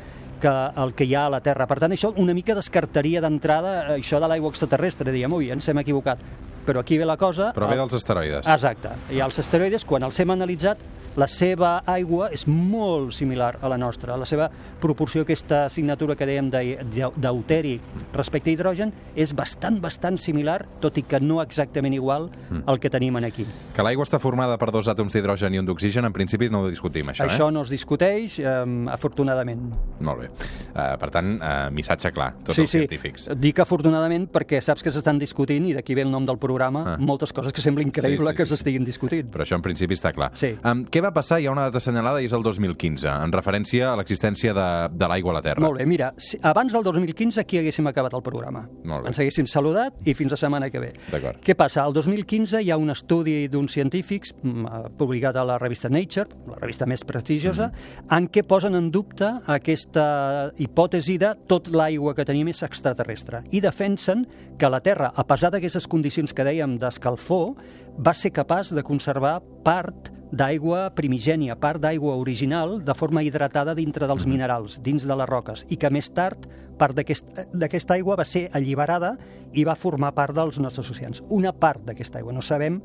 que 0.42 0.52
el 0.82 0.92
que 0.98 1.06
hi 1.06 1.13
ha 1.16 1.28
a 1.28 1.34
la 1.36 1.40
Terra. 1.46 1.68
Per 1.70 1.78
tant, 1.80 1.94
això 1.94 2.10
una 2.20 2.34
mica 2.34 2.56
descartaria 2.58 3.22
d'entrada 3.24 3.94
això 3.94 4.20
de 4.20 4.28
l'aigua 4.28 4.50
extraterrestre. 4.52 5.13
Diem, 5.13 5.32
ui, 5.38 5.52
ens 5.54 5.70
hem 5.70 5.80
equivocat. 5.84 6.20
Però 6.66 6.82
aquí 6.82 6.98
ve 6.98 7.06
la 7.06 7.16
cosa... 7.20 7.52
Però 7.56 7.68
ve 7.70 7.75
el- 7.78 7.84
dels 7.86 7.94
asteroides. 8.02 8.48
Exacte. 8.48 8.90
I 9.13 9.22
els 9.24 9.38
asteroides, 9.40 9.86
quan 9.86 10.04
els 10.08 10.20
hem 10.20 10.32
analitzat, 10.34 10.82
la 11.15 11.27
seva 11.27 11.84
aigua 11.86 12.29
és 12.34 12.48
molt 12.48 13.13
similar 13.13 13.58
a 13.62 13.70
la 13.70 13.77
nostra. 13.77 14.17
La 14.17 14.25
seva 14.25 14.50
proporció, 14.82 15.22
aquesta 15.22 15.65
assignatura 15.65 16.15
que 16.15 16.25
dèiem 16.25 16.50
de- 16.50 16.79
de- 16.84 17.12
deuteri 17.15 17.79
respecte 18.13 18.50
a 18.50 18.53
hidrogen, 18.53 18.93
és 19.15 19.34
bastant, 19.36 19.79
bastant 19.82 20.17
similar, 20.17 20.65
tot 20.82 20.98
i 20.98 21.03
que 21.03 21.20
no 21.20 21.41
exactament 21.41 21.93
igual 21.93 22.29
Mm. 22.50 22.63
al 22.67 22.79
que 22.79 22.89
tenim 22.89 23.17
en 23.17 23.25
aquí. 23.25 23.46
Que 23.75 23.82
l'aigua 23.84 24.05
està 24.05 24.20
formada 24.20 24.58
per 24.58 24.72
dos 24.72 24.88
àtoms 24.88 25.13
d'hidrogen 25.13 25.53
i 25.53 25.60
un 25.60 25.65
d'oxigen, 25.65 26.05
en 26.05 26.13
principi 26.13 26.50
no 26.50 26.62
ho 26.62 26.70
discutim, 26.70 27.08
això, 27.10 27.25
Això 27.25 27.50
eh? 27.50 27.51
no 27.51 27.62
es 27.62 27.70
discuteix, 27.70 28.39
eh, 28.39 28.46
afortunadament. 28.91 29.74
Molt 30.00 30.20
bé. 30.22 30.29
Uh, 30.74 30.98
per 31.00 31.10
tant, 31.13 31.36
uh, 31.38 31.70
missatge 31.72 32.12
clar, 32.12 32.32
tots 32.43 32.55
sí, 32.58 32.63
els 32.63 32.72
sí. 32.72 32.79
científics. 32.79 33.27
Dic 33.39 33.60
afortunadament 33.60 34.27
perquè 34.34 34.60
saps 34.62 34.84
que 34.84 34.91
s'estan 34.91 35.20
discutint, 35.22 35.65
i 35.70 35.74
d'aquí 35.74 35.96
ve 35.96 36.01
el 36.01 36.12
nom 36.12 36.25
del 36.25 36.38
programa, 36.41 36.84
Ah. 36.93 36.98
moltes 37.00 37.32
coses 37.34 37.53
que 37.53 37.62
sembla 37.62 37.84
increïble 37.84 38.25
Sí, 38.27 38.32
sí, 38.32 38.36
que 38.38 38.43
sí, 38.46 38.50
sí. 38.50 38.55
s'estiguin 38.58 38.84
discutint. 38.86 39.29
Però 39.32 39.43
això 39.46 39.55
en 39.55 39.62
principi 39.62 39.93
està 39.96 40.12
clar. 40.13 40.32
Sí. 40.36 40.55
Um, 40.63 40.84
què 40.86 41.01
va 41.01 41.13
passar? 41.13 41.39
Hi 41.39 41.48
ha 41.48 41.51
una 41.51 41.63
data 41.70 41.77
assenyalada 41.77 42.22
i 42.22 42.25
és 42.25 42.34
el 42.34 42.43
2015, 42.43 43.08
en 43.08 43.32
referència 43.32 43.93
a 43.93 43.96
l'existència 43.96 44.53
de, 44.53 44.67
de 44.98 45.08
l'aigua 45.08 45.32
a 45.32 45.34
la 45.36 45.41
Terra. 45.41 45.62
Molt 45.62 45.77
bé, 45.79 45.86
mira, 45.86 46.13
si, 46.17 46.38
abans 46.41 46.74
del 46.74 46.84
2015 46.84 47.39
aquí 47.39 47.58
haguéssim 47.60 47.88
acabat 47.88 48.02
el 48.12 48.22
programa. 48.25 48.65
Molt 48.83 49.05
bé. 49.05 49.13
Ens 49.13 49.19
haguéssim 49.24 49.48
saludat 49.48 50.03
i 50.03 50.13
fins 50.13 50.36
la 50.36 50.38
setmana 50.38 50.69
que 50.69 50.81
ve. 50.83 50.91
D'acord. 51.12 51.39
Què 51.39 51.55
passa? 51.55 51.86
El 51.88 51.93
2015 51.95 52.60
hi 52.60 52.72
ha 52.72 52.77
un 52.77 52.91
estudi 52.91 53.48
d'uns 53.48 53.72
científics 53.72 54.33
mm, 54.41 54.65
eh, 54.65 54.91
publicat 55.00 55.39
a 55.39 55.45
la 55.48 55.57
revista 55.57 55.89
Nature, 55.89 56.27
la 56.50 56.60
revista 56.60 56.86
més 56.86 57.05
prestigiosa, 57.07 57.69
Mm-hmm. 57.74 58.17
en 58.17 58.27
què 58.29 58.43
posen 58.48 58.75
en 58.75 58.89
dubte 58.91 59.27
aquesta 59.51 60.51
hipòtesi 60.62 61.17
de 61.22 61.33
tot 61.48 61.69
l'aigua 61.74 62.13
que 62.15 62.25
tenim 62.25 62.50
és 62.51 62.63
extraterrestre 62.65 63.43
i 63.51 63.62
defensen 63.63 64.25
que 64.60 64.69
la 64.69 64.81
Terra, 64.83 65.12
a 65.15 65.24
pesar 65.27 65.51
d'aquestes 65.53 65.88
condicions 65.88 66.33
que 66.33 66.45
dèiem 66.45 66.77
d'escalfor, 66.81 67.53
va 67.98 68.13
ser 68.13 68.33
capaç 68.33 68.74
de 68.74 68.83
conservar 68.83 69.39
part 69.65 70.12
d'aigua 70.34 70.88
primigènia, 70.98 71.54
part 71.62 71.78
d'aigua 71.84 72.16
original, 72.18 72.80
de 72.82 72.94
forma 72.98 73.22
hidratada 73.22 73.75
dintre 73.78 74.08
dels 74.10 74.25
minerals, 74.25 74.80
dins 74.82 75.06
de 75.06 75.18
les 75.20 75.30
roques, 75.30 75.66
i 75.70 75.78
que 75.78 75.92
més 75.94 76.10
tard 76.10 76.48
part 76.82 76.98
d'aquest- 76.98 77.46
d'aquesta 77.54 77.94
aigua 77.94 78.18
va 78.18 78.25
ser 78.25 78.48
alliberada 78.52 79.16
i 79.54 79.63
va 79.63 79.75
formar 79.78 80.13
part 80.18 80.34
dels 80.34 80.58
nostres 80.58 80.90
oceans. 80.90 81.24
Una 81.30 81.54
part 81.54 81.86
d'aquesta 81.86 82.18
aigua, 82.18 82.34
no 82.34 82.42
sabem 82.42 82.82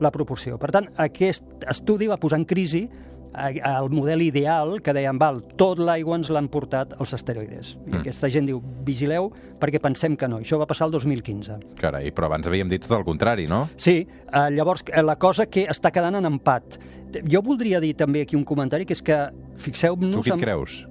la 0.00 0.12
proporció. 0.12 0.58
Per 0.58 0.70
tant, 0.70 0.88
aquest 0.96 1.44
estudi 1.68 2.06
va 2.06 2.16
posar 2.18 2.38
en 2.38 2.44
crisi 2.46 2.88
el 3.34 3.88
model 3.90 4.22
ideal 4.22 4.80
que 4.84 4.92
deien, 4.92 5.18
val, 5.18 5.40
tot 5.56 5.78
l'aigua 5.80 6.18
ens 6.18 6.28
l'han 6.30 6.48
portat 6.52 6.92
els 7.00 7.14
asteroides. 7.16 7.76
I 7.88 7.96
aquesta 8.02 8.28
gent 8.30 8.46
diu, 8.50 8.60
vigileu, 8.84 9.30
perquè 9.60 9.80
pensem 9.80 10.16
que 10.16 10.28
no. 10.28 10.40
Això 10.42 10.58
va 10.60 10.66
passar 10.68 10.86
el 10.90 10.92
2015. 10.98 11.58
Carai, 11.80 12.10
però 12.12 12.28
abans 12.28 12.46
havíem 12.50 12.68
dit 12.68 12.82
tot 12.84 12.98
el 12.98 13.04
contrari, 13.08 13.46
no? 13.48 13.68
Sí, 13.76 14.02
eh, 14.08 14.48
llavors 14.52 14.84
eh, 14.92 15.02
la 15.02 15.16
cosa 15.16 15.46
que 15.46 15.66
està 15.72 15.90
quedant 15.94 16.18
en 16.20 16.28
empat. 16.28 16.78
Jo 17.28 17.42
voldria 17.44 17.80
dir 17.80 17.94
també 17.96 18.22
aquí 18.24 18.36
un 18.36 18.44
comentari, 18.44 18.86
que 18.88 18.94
és 18.96 19.02
que, 19.04 19.18
Tu 19.52 19.66
fixeu-nos... 19.68 20.24
qui 20.24 20.30
et 20.30 20.34
en- 20.34 20.40
creus? 20.40 20.86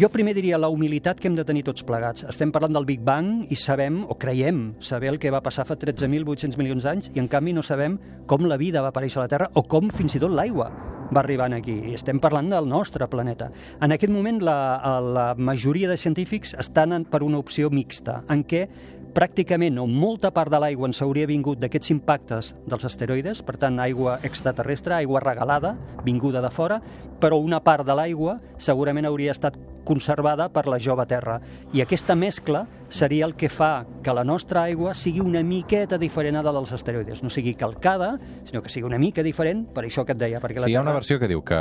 Jo 0.00 0.08
primer 0.10 0.34
diria 0.34 0.58
la 0.58 0.70
humilitat 0.72 1.20
que 1.20 1.28
hem 1.30 1.36
de 1.38 1.44
tenir 1.46 1.62
tots 1.66 1.84
plegats. 1.86 2.24
Estem 2.30 2.50
parlant 2.54 2.74
del 2.74 2.86
Big 2.88 3.04
Bang 3.06 3.44
i 3.52 3.58
sabem, 3.58 4.02
o 4.08 4.16
creiem, 4.18 4.74
saber 4.82 5.12
el 5.12 5.20
que 5.22 5.30
va 5.30 5.42
passar 5.44 5.66
fa 5.68 5.76
13.800 5.78 6.58
milions 6.58 6.86
d'anys 6.86 7.12
i 7.14 7.22
en 7.22 7.30
canvi 7.30 7.54
no 7.54 7.62
sabem 7.62 7.98
com 8.26 8.48
la 8.50 8.58
vida 8.58 8.82
va 8.82 8.90
aparèixer 8.90 9.22
a 9.22 9.26
la 9.26 9.30
Terra 9.30 9.50
o 9.54 9.62
com 9.62 9.92
fins 9.94 10.18
i 10.18 10.22
tot 10.22 10.34
l'aigua 10.34 10.72
va 11.14 11.20
arribar 11.20 11.52
aquí. 11.54 11.74
I 11.90 11.94
estem 11.94 12.18
parlant 12.20 12.48
del 12.50 12.68
nostre 12.68 13.06
planeta. 13.08 13.50
En 13.82 13.92
aquest 13.94 14.12
moment 14.12 14.40
la, 14.42 15.00
la 15.04 15.26
majoria 15.38 15.88
de 15.90 15.98
científics 16.00 16.54
estan 16.58 17.04
per 17.10 17.22
una 17.22 17.38
opció 17.38 17.70
mixta, 17.70 18.22
en 18.30 18.44
què 18.44 18.66
pràcticament 19.14 19.78
o 19.78 19.86
molta 19.86 20.32
part 20.34 20.50
de 20.50 20.58
l'aigua 20.60 20.88
ens 20.90 21.00
hauria 21.04 21.28
vingut 21.30 21.60
d'aquests 21.62 21.92
impactes 21.94 22.50
dels 22.66 22.84
asteroides, 22.88 23.44
per 23.46 23.56
tant, 23.62 23.78
aigua 23.80 24.18
extraterrestre, 24.26 24.96
aigua 24.96 25.22
regalada, 25.22 25.76
vinguda 26.04 26.42
de 26.42 26.50
fora, 26.50 26.80
però 27.22 27.38
una 27.40 27.62
part 27.62 27.86
de 27.86 27.94
l'aigua 27.94 28.40
segurament 28.58 29.06
hauria 29.06 29.32
estat 29.32 29.56
conservada 29.84 30.48
per 30.48 30.64
la 30.66 30.80
jove 30.80 31.04
Terra. 31.06 31.38
I 31.72 31.84
aquesta 31.84 32.16
mescla 32.16 32.64
seria 32.88 33.26
el 33.28 33.34
que 33.36 33.50
fa 33.52 33.84
que 34.02 34.14
la 34.16 34.24
nostra 34.24 34.64
aigua 34.64 34.94
sigui 34.98 35.20
una 35.22 35.44
miqueta 35.44 35.98
diferent 36.00 36.40
a 36.40 36.42
la 36.42 36.54
dels 36.56 36.72
asteroides. 36.72 37.22
No 37.22 37.30
sigui 37.30 37.54
calcada, 37.54 38.14
sinó 38.48 38.62
que 38.62 38.72
sigui 38.72 38.88
una 38.88 38.98
mica 38.98 39.22
diferent, 39.22 39.66
per 39.74 39.84
això 39.84 40.04
que 40.04 40.16
et 40.16 40.22
deia. 40.24 40.40
Perquè 40.40 40.64
la 40.64 40.66
Sí, 40.66 40.74
hi 40.74 40.80
ha 40.80 40.84
una 40.84 40.96
versió 40.96 41.20
que 41.20 41.30
diu 41.30 41.44
que 41.44 41.60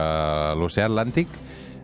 l'oceà 0.57 0.87
Atlàntic 0.89 1.27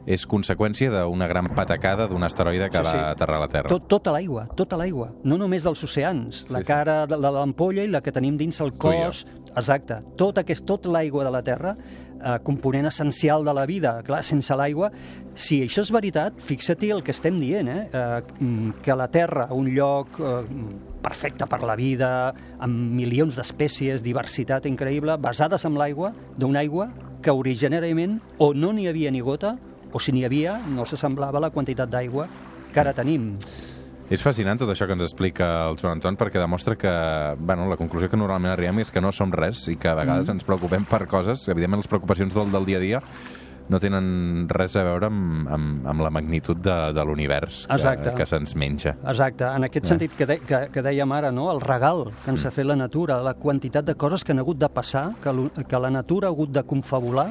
és 0.09 0.23
conseqüència 0.25 0.89
d'una 0.89 1.27
gran 1.29 1.51
patacada 1.53 2.07
d'un 2.09 2.23
asteroide 2.25 2.69
que 2.73 2.79
Sí, 2.81 2.89
sí. 2.91 2.97
va 2.97 3.11
aterrar 3.11 3.37
a 3.37 3.43
la 3.45 3.47
Terra. 3.51 3.69
Tot, 3.69 3.85
tota 3.87 4.11
l'aigua, 4.15 4.47
tota 4.57 4.77
l'aigua, 4.79 5.11
no 5.23 5.37
només 5.37 5.63
dels 5.63 5.83
oceans, 5.85 6.45
la 6.49 6.63
sí. 6.63 6.65
cara 6.65 7.03
de 7.05 7.17
la- 7.17 7.29
l'ampolla 7.31 7.83
i 7.85 7.87
la 7.93 8.01
que 8.01 8.11
tenim 8.11 8.35
dins 8.37 8.59
el 8.61 8.73
cos, 8.73 9.25
exacte, 9.55 10.01
tot 10.17 10.37
aquest, 10.41 10.65
tot 10.65 10.85
l'aigua 10.89 11.23
de 11.23 11.31
la 11.31 11.43
Terra, 11.43 11.75
eh, 12.21 12.39
component 12.43 12.87
essencial 12.89 13.45
de 13.45 13.53
la 13.53 13.65
vida, 13.65 14.01
clar, 14.03 14.23
sense 14.23 14.55
l'aigua, 14.57 14.89
si 15.35 15.61
això 15.63 15.81
és 15.85 15.91
veritat, 15.91 16.33
fixa-t'hi 16.41 16.89
el 16.91 17.03
que 17.03 17.11
estem 17.11 17.39
dient, 17.39 17.67
eh? 17.69 17.89
Eh, 17.93 18.21
mm, 18.39 18.81
que 18.81 18.95
la 18.95 19.07
Terra, 19.09 19.47
un 19.53 19.69
lloc 19.75 20.19
eh, 20.19 20.43
perfecte 21.01 21.45
per 21.47 21.61
la 21.63 21.75
vida, 21.75 22.33
amb 22.59 22.73
milions 22.97 23.37
d'espècies, 23.37 24.01
diversitat 24.03 24.65
increïble, 24.65 25.15
basades 25.21 25.63
en 25.65 25.75
l'aigua, 25.77 26.13
d'una 26.35 26.59
aigua 26.59 26.89
que 27.21 27.31
originàriament 27.31 28.19
o 28.39 28.53
no 28.53 28.73
n'hi 28.73 28.87
havia 28.87 29.11
ni 29.11 29.21
gota, 29.21 29.57
o 29.91 30.00
si 30.00 30.13
n'hi 30.13 30.25
havia, 30.25 30.60
no 30.69 30.86
s'assemblava 30.86 31.39
la 31.39 31.50
quantitat 31.50 31.89
d'aigua 31.89 32.27
que 32.74 32.79
ara 32.79 32.93
tenim. 32.93 33.36
És 34.10 34.24
fascinant 34.25 34.58
tot 34.58 34.69
això 34.74 34.88
que 34.89 34.96
ens 34.98 35.03
explica 35.05 35.67
el 35.69 35.77
Joan 35.77 36.00
Anton 36.00 36.15
perquè 36.17 36.41
demostra 36.41 36.74
que, 36.75 36.91
bueno, 37.38 37.67
la 37.69 37.77
conclusió 37.77 38.10
que 38.10 38.17
normalment 38.17 38.55
arribem 38.55 38.79
és 38.81 38.89
que 38.89 39.01
no 39.01 39.12
som 39.13 39.29
res 39.31 39.67
i 39.69 39.75
que 39.77 39.88
a 39.91 39.93
vegades 39.93 40.27
Mm. 40.27 40.31
ens 40.39 40.43
preocupem 40.43 40.86
per 40.86 41.05
coses, 41.05 41.48
evidentment 41.48 41.84
les 41.84 41.88
preocupacions 41.88 42.34
del, 42.34 42.51
del 42.51 42.65
dia 42.65 42.77
a 42.77 42.81
dia 42.81 43.01
no 43.69 43.79
tenen 43.79 44.47
res 44.49 44.75
a 44.79 44.83
veure 44.83 45.07
amb, 45.09 45.47
amb, 45.47 45.88
amb 45.88 46.01
la 46.01 46.09
magnitud 46.09 46.57
de, 46.57 46.75
de 46.93 47.03
l'univers 47.05 47.65
que, 47.69 48.13
que 48.17 48.25
se'ns 48.25 48.55
menja. 48.57 48.95
Exacte, 49.07 49.45
en 49.45 49.67
aquest 49.67 49.85
Eh. 49.85 49.89
sentit 49.89 50.15
que, 50.17 50.25
de, 50.25 50.39
que, 50.39 50.59
que 50.73 50.81
dèiem 50.85 51.11
ara, 51.11 51.31
no? 51.31 51.51
el 51.53 51.61
regal 51.61 52.07
que 52.23 52.31
ens 52.33 52.45
ha 52.45 52.51
fet 52.51 52.65
la 52.65 52.75
natura, 52.75 53.21
la 53.21 53.35
quantitat 53.35 53.85
de 53.85 53.95
coses 53.95 54.23
que 54.23 54.33
han 54.33 54.39
hagut 54.39 54.57
de 54.59 54.69
passar, 54.69 55.13
que, 55.21 55.33
que 55.67 55.79
la 55.79 55.89
natura 55.89 56.27
ha 56.27 56.31
hagut 56.31 56.51
de 56.51 56.63
confabular 56.63 57.29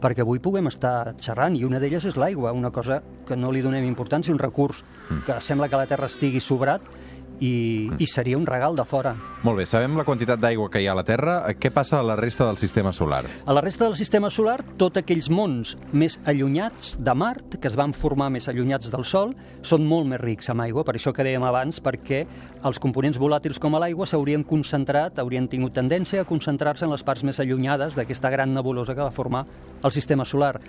perquè 0.00 0.22
avui 0.24 0.38
puguem 0.40 0.66
estar 0.70 1.14
xerrant, 1.20 1.56
i 1.56 1.64
una 1.64 1.78
d'elles 1.80 2.04
és 2.08 2.16
l'aigua, 2.16 2.52
una 2.56 2.70
cosa 2.70 3.02
que 3.26 3.36
no 3.36 3.50
li 3.52 3.60
donem 3.60 3.84
importància, 3.84 4.32
un 4.32 4.38
recurs 4.40 4.82
que 5.26 5.40
sembla 5.42 5.68
que 5.68 5.76
la 5.76 5.86
Terra 5.90 6.06
estigui 6.06 6.40
sobrat 6.40 6.80
i, 7.40 7.90
i 7.98 8.06
seria 8.06 8.38
un 8.38 8.46
regal 8.46 8.76
de 8.76 8.84
fora. 8.84 9.14
Molt 9.42 9.56
bé, 9.56 9.64
sabem 9.66 9.96
la 9.96 10.04
quantitat 10.04 10.40
d'aigua 10.40 10.68
que 10.70 10.82
hi 10.82 10.86
ha 10.88 10.92
a 10.92 10.98
la 10.98 11.04
Terra. 11.08 11.38
Què 11.56 11.72
passa 11.72 11.98
a 11.98 12.04
la 12.04 12.16
resta 12.18 12.46
del 12.46 12.60
sistema 12.60 12.92
solar? 12.92 13.24
A 13.46 13.56
la 13.56 13.62
resta 13.64 13.86
del 13.88 13.96
sistema 13.96 14.30
solar, 14.30 14.58
tots 14.80 15.00
aquells 15.00 15.30
mons 15.32 15.74
més 15.96 16.18
allunyats 16.28 16.94
de 17.00 17.14
Mart, 17.16 17.56
que 17.56 17.70
es 17.70 17.78
van 17.80 17.96
formar 17.96 18.28
més 18.30 18.50
allunyats 18.52 18.92
del 18.92 19.06
Sol, 19.08 19.34
són 19.64 19.88
molt 19.88 20.10
més 20.12 20.20
rics 20.20 20.52
amb 20.52 20.66
aigua, 20.66 20.84
per 20.84 20.98
això 20.98 21.14
que 21.16 21.24
dèiem 21.26 21.44
abans, 21.48 21.80
perquè 21.80 22.26
els 22.68 22.80
components 22.82 23.18
volàtils 23.20 23.58
com 23.58 23.74
a 23.74 23.80
l'aigua 23.82 24.08
s'haurien 24.08 24.44
concentrat, 24.44 25.18
haurien 25.18 25.48
tingut 25.48 25.74
tendència 25.76 26.20
a 26.20 26.28
concentrar-se 26.28 26.84
en 26.84 26.92
les 26.92 27.04
parts 27.06 27.24
més 27.24 27.40
allunyades 27.40 27.96
d'aquesta 27.96 28.30
gran 28.30 28.52
nebulosa 28.52 28.94
que 28.94 29.04
va 29.04 29.14
formar 29.14 29.46
el 29.82 29.92
sistema 29.92 30.24
solar. 30.24 30.60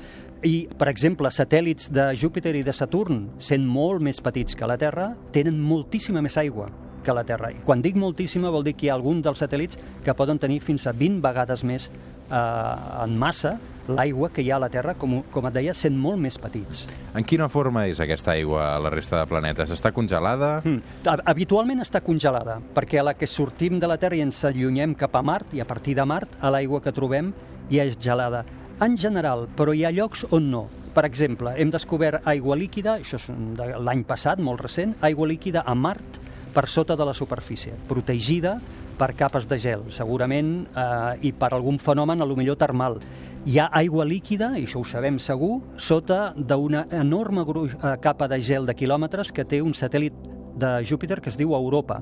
I, 0.44 0.68
per 0.77 0.88
exemple, 0.89 1.30
satèl·lits 1.30 1.91
de 1.94 2.10
Júpiter 2.18 2.56
i 2.58 2.63
de 2.65 2.74
Saturn, 2.74 3.27
sent 3.38 3.65
molt 3.68 4.01
més 4.01 4.22
petits 4.22 4.56
que 4.58 4.65
la 4.70 4.77
Terra, 4.82 5.12
tenen 5.32 5.60
moltíssima 5.62 6.22
més 6.22 6.38
aigua 6.41 6.70
que 7.03 7.13
la 7.13 7.24
Terra. 7.25 7.50
I 7.51 7.60
quan 7.65 7.82
dic 7.82 7.96
moltíssima 7.98 8.50
vol 8.53 8.63
dir 8.63 8.75
que 8.77 8.86
hi 8.88 8.89
ha 8.89 8.96
algun 8.98 9.22
dels 9.25 9.41
satèl·lits 9.41 9.77
que 10.06 10.13
poden 10.18 10.38
tenir 10.39 10.60
fins 10.62 10.86
a 10.88 10.94
20 10.94 11.22
vegades 11.22 11.63
més 11.65 11.89
eh, 11.89 13.03
en 13.03 13.18
massa 13.18 13.58
l'aigua 13.91 14.30
que 14.30 14.44
hi 14.46 14.51
ha 14.51 14.56
a 14.56 14.62
la 14.62 14.70
Terra, 14.70 14.94
com, 14.96 15.18
com 15.34 15.48
et 15.50 15.53
deia, 15.56 15.74
sent 15.75 15.96
molt 15.98 16.20
més 16.22 16.38
petits. 16.39 16.84
En 17.18 17.25
quina 17.27 17.48
forma 17.50 17.88
és 17.89 18.00
aquesta 18.00 18.32
aigua 18.36 18.75
a 18.75 18.80
la 18.80 18.91
resta 18.94 19.18
de 19.20 19.25
planetes? 19.27 19.74
Està 19.74 19.89
congelada? 19.91 20.62
Mm. 20.63 20.77
Ha- 21.10 21.18
Habitualment 21.34 21.82
està 21.82 22.00
congelada, 22.06 22.60
perquè 22.75 23.01
a 23.01 23.08
la 23.10 23.15
que 23.18 23.27
sortim 23.27 23.80
de 23.82 23.89
la 23.89 23.98
Terra 24.00 24.15
i 24.15 24.22
ens 24.24 24.44
allunyem 24.48 24.94
cap 24.96 25.18
a 25.18 25.24
Mart, 25.25 25.53
i 25.58 25.60
a 25.60 25.65
partir 25.68 25.96
de 25.98 26.06
Mart, 26.06 26.38
a 26.39 26.53
l'aigua 26.53 26.80
que 26.82 26.94
trobem 26.94 27.34
ja 27.74 27.84
és 27.89 27.98
gelada. 28.00 28.46
En 28.82 28.96
general, 28.98 29.44
però 29.54 29.76
hi 29.78 29.84
ha 29.86 29.92
llocs 29.94 30.24
on 30.34 30.48
no. 30.50 30.64
Per 30.96 31.04
exemple, 31.06 31.52
hem 31.62 31.70
descobert 31.70 32.26
aigua 32.26 32.56
líquida, 32.58 32.96
això 32.98 33.20
és 33.20 33.28
de 33.60 33.68
l'any 33.78 34.02
passat, 34.10 34.40
molt 34.42 34.64
recent, 34.66 34.96
aigua 35.06 35.28
líquida 35.30 35.62
a 35.62 35.76
Mart 35.78 36.18
per 36.56 36.64
sota 36.66 36.96
de 36.98 37.06
la 37.06 37.14
superfície, 37.14 37.76
protegida 37.88 38.56
per 38.98 39.12
capes 39.20 39.46
de 39.46 39.60
gel, 39.62 39.84
segurament, 39.94 40.50
eh, 40.66 41.28
i 41.30 41.32
per 41.32 41.52
algun 41.54 41.78
fenomen, 41.78 42.26
a 42.26 42.26
lo 42.26 42.36
millor 42.36 42.58
termal. 42.58 42.98
Hi 43.46 43.60
ha 43.62 43.70
aigua 43.84 44.08
líquida, 44.10 44.56
i 44.58 44.66
això 44.66 44.82
ho 44.82 44.90
sabem 44.90 45.22
segur, 45.22 45.60
sota 45.78 46.34
d'una 46.36 46.88
enorme 46.90 47.46
eh, 47.46 47.96
capa 48.02 48.28
de 48.34 48.42
gel 48.42 48.66
de 48.66 48.74
quilòmetres 48.74 49.30
que 49.32 49.46
té 49.46 49.62
un 49.62 49.78
satèl·lit 49.78 50.18
de 50.58 50.74
Júpiter 50.90 51.22
que 51.22 51.30
es 51.30 51.38
diu 51.38 51.54
Europa. 51.54 52.02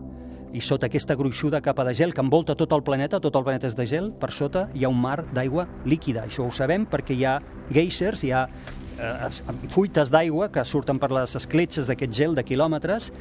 I 0.53 0.61
sota 0.65 0.87
aquesta 0.89 1.13
gruixuda 1.15 1.61
capa 1.61 1.83
de 1.85 1.93
gel 1.93 2.13
que 2.13 2.21
envolta 2.25 2.55
tot 2.57 2.71
el 2.73 2.81
planeta, 2.83 3.19
tot 3.21 3.35
el 3.37 3.43
planeta 3.45 3.67
és 3.69 3.75
de 3.77 3.85
gel, 3.85 4.11
per 4.17 4.31
sota 4.33 4.67
hi 4.73 4.83
ha 4.83 4.89
un 4.89 4.97
mar 4.99 5.21
d'aigua 5.33 5.67
líquida. 5.85 6.23
Això 6.25 6.47
ho 6.47 6.51
sabem 6.51 6.87
perquè 6.89 7.13
hi 7.17 7.25
ha 7.29 7.35
geysers, 7.69 8.23
hi 8.25 8.31
ha 8.33 8.47
eh, 8.97 9.27
es- 9.27 9.43
fuites 9.69 10.09
d'aigua 10.09 10.49
que 10.51 10.65
surten 10.65 10.97
per 10.99 11.11
les 11.13 11.35
escletxes 11.37 11.85
d'aquest 11.87 12.13
gel 12.17 12.33
de 12.35 12.43
quilòmetres. 12.43 13.11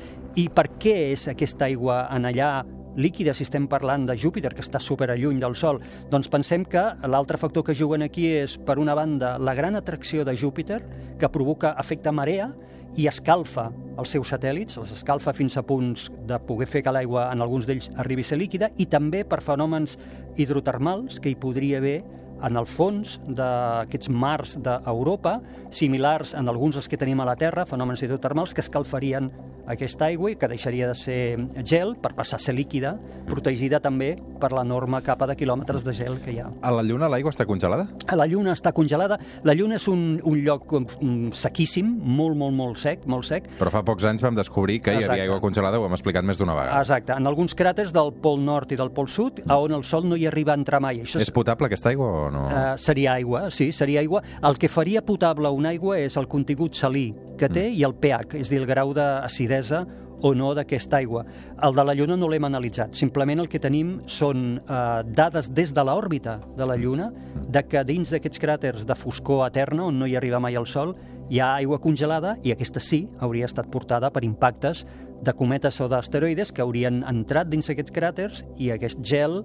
I 0.41 0.49
per 0.49 0.71
què 0.81 0.97
és 1.13 1.29
aquesta 1.29 1.67
aigua 1.69 2.07
en 2.17 2.25
allà 2.31 2.65
líquida, 2.99 3.35
si 3.37 3.45
estem 3.45 3.69
parlant 3.71 4.09
de 4.09 4.17
Júpiter, 4.19 4.51
que 4.57 4.65
està 4.65 4.81
super 4.83 5.13
lluny 5.15 5.39
del 5.39 5.55
Sol, 5.55 5.79
doncs 6.11 6.27
pensem 6.33 6.65
que 6.65 6.81
l'altre 7.07 7.39
factor 7.39 7.63
que 7.63 7.77
juguen 7.77 8.03
aquí 8.03 8.25
és, 8.41 8.57
per 8.59 8.79
una 8.81 8.95
banda, 8.99 9.37
la 9.39 9.55
gran 9.55 9.77
atracció 9.77 10.25
de 10.25 10.35
Júpiter, 10.35 10.81
que 11.21 11.29
provoca 11.29 11.77
efecte 11.79 12.11
marea, 12.11 12.49
i 12.97 13.07
escalfa 13.11 13.69
els 13.99 14.13
seus 14.15 14.31
satèl·lits, 14.31 14.79
els 14.79 14.93
escalfa 14.95 15.35
fins 15.35 15.57
a 15.59 15.65
punts 15.67 16.07
de 16.29 16.39
poder 16.47 16.69
fer 16.71 16.85
que 16.87 16.95
l'aigua 16.95 17.29
en 17.33 17.43
alguns 17.43 17.67
d'ells 17.67 17.91
arribi 17.99 18.23
a 18.23 18.31
ser 18.31 18.39
líquida 18.39 18.71
i 18.79 18.87
també 18.87 19.25
per 19.27 19.41
fenòmens 19.43 19.99
hidrotermals 20.39 21.19
que 21.21 21.33
hi 21.33 21.39
podria 21.39 21.83
haver 21.83 21.99
en 22.43 22.57
el 22.57 22.67
fons 22.67 23.19
d'aquests 23.27 24.11
mars 24.11 24.57
d'Europa, 24.63 25.39
similars 25.71 26.35
en 26.39 26.49
alguns 26.49 26.79
dels 26.79 26.89
que 26.89 27.01
tenim 27.01 27.21
a 27.21 27.29
la 27.29 27.37
Terra, 27.37 27.67
fenòmens 27.69 28.03
hidrotermals 28.03 28.55
que 28.55 28.65
escalfarien 28.65 29.31
aquesta 29.69 30.07
aigua 30.09 30.33
i 30.33 30.37
que 30.41 30.49
deixaria 30.49 30.89
de 30.89 30.95
ser 30.97 31.37
gel 31.69 31.93
per 32.01 32.15
passar 32.17 32.39
a 32.39 32.43
ser 32.43 32.55
líquida, 32.57 32.95
protegida 33.29 33.83
també 33.85 34.15
per 34.41 34.51
l'enorme 34.57 35.01
capa 35.05 35.29
de 35.29 35.37
quilòmetres 35.37 35.85
de 35.85 35.93
gel 35.93 36.17
que 36.25 36.33
hi 36.33 36.39
ha. 36.41 36.49
A 36.65 36.73
la 36.73 36.85
Lluna 36.87 37.11
l'aigua 37.13 37.35
està 37.35 37.45
congelada? 37.47 37.85
La 38.17 38.27
Lluna 38.27 38.55
està 38.57 38.73
congelada. 38.73 39.19
La 39.45 39.55
Lluna 39.59 39.77
és 39.77 39.89
un, 39.93 40.17
un 40.25 40.41
lloc 40.47 40.73
mm, 40.73 41.35
sequíssim, 41.37 41.91
molt, 42.01 42.39
molt, 42.41 42.57
molt 42.57 42.81
sec, 42.81 43.05
molt 43.11 43.29
sec. 43.29 43.51
Però 43.61 43.73
fa 43.75 43.85
pocs 43.85 44.09
anys 44.09 44.25
vam 44.25 44.39
descobrir 44.39 44.81
que 44.81 44.95
hi 44.95 45.03
Exacte. 45.03 45.19
havia 45.19 45.29
aigua 45.29 45.43
congelada, 45.45 45.81
ho 45.81 45.87
hem 45.87 45.99
explicat 45.99 46.25
més 46.25 46.41
d'una 46.41 46.57
vegada. 46.57 46.81
Exacte, 46.81 47.13
en 47.21 47.29
alguns 47.29 47.57
cràters 47.59 47.93
del 47.93 48.15
Pol 48.25 48.41
Nord 48.41 48.73
i 48.73 48.81
del 48.81 48.93
Pol 48.97 49.11
Sud, 49.13 49.43
a 49.47 49.61
on 49.61 49.77
el 49.77 49.85
Sol 49.85 50.09
no 50.09 50.17
hi 50.17 50.25
arriba 50.31 50.57
a 50.57 50.61
entrar 50.63 50.81
mai. 50.81 51.03
Això 51.05 51.21
És 51.21 51.33
potable 51.35 51.69
aquesta 51.69 51.93
aigua 51.93 52.09
o 52.09 52.28
no? 52.35 52.47
Uh, 52.49 52.75
seria 52.81 53.15
aigua, 53.15 53.49
sí, 53.55 53.71
seria 53.73 54.01
aigua. 54.01 54.23
El 54.45 54.59
que 54.59 54.69
faria 54.69 55.05
potable 55.05 55.51
una 55.55 55.73
aigua 55.75 55.99
és 56.01 56.19
el 56.21 56.29
contingut 56.29 56.77
salí 56.79 57.11
que 57.39 57.49
té 57.53 57.69
i 57.71 57.85
el 57.87 57.95
pH, 57.95 58.39
és 58.41 58.51
dir, 58.51 58.61
el 58.63 58.69
grau 58.69 58.93
d'acidesa 58.97 59.85
o 60.21 60.35
no 60.35 60.53
d'aquesta 60.55 60.99
aigua. 60.99 61.25
El 61.63 61.75
de 61.77 61.85
la 61.85 61.95
Lluna 61.95 62.17
no 62.19 62.29
l'hem 62.31 62.47
analitzat. 62.49 62.97
Simplement 62.99 63.39
el 63.43 63.49
que 63.51 63.61
tenim 63.63 63.99
són 64.11 64.59
eh, 64.59 64.79
dades 65.07 65.51
des 65.55 65.73
de 65.75 65.85
l'òrbita 65.87 66.39
de 66.59 66.67
la 66.67 66.77
Lluna 66.77 67.11
de 67.49 67.63
que 67.69 67.85
dins 67.87 68.11
d'aquests 68.11 68.43
cràters 68.43 68.87
de 68.89 68.99
foscor 68.99 69.47
eterna, 69.47 69.87
on 69.87 69.99
no 69.99 70.09
hi 70.09 70.17
arriba 70.19 70.41
mai 70.43 70.59
el 70.59 70.67
Sol, 70.67 70.97
hi 71.29 71.41
ha 71.41 71.55
aigua 71.61 71.79
congelada 71.79 72.37
i 72.43 72.55
aquesta 72.55 72.81
sí 72.81 73.05
hauria 73.21 73.47
estat 73.49 73.69
portada 73.71 74.11
per 74.11 74.25
impactes 74.25 74.87
de 75.23 75.35
cometes 75.35 75.81
o 75.83 75.89
d'asteroides 75.91 76.53
que 76.55 76.63
haurien 76.63 77.03
entrat 77.07 77.51
dins 77.51 77.69
aquests 77.71 77.95
cràters 77.95 78.45
i 78.57 78.71
aquest 78.73 79.03
gel 79.05 79.43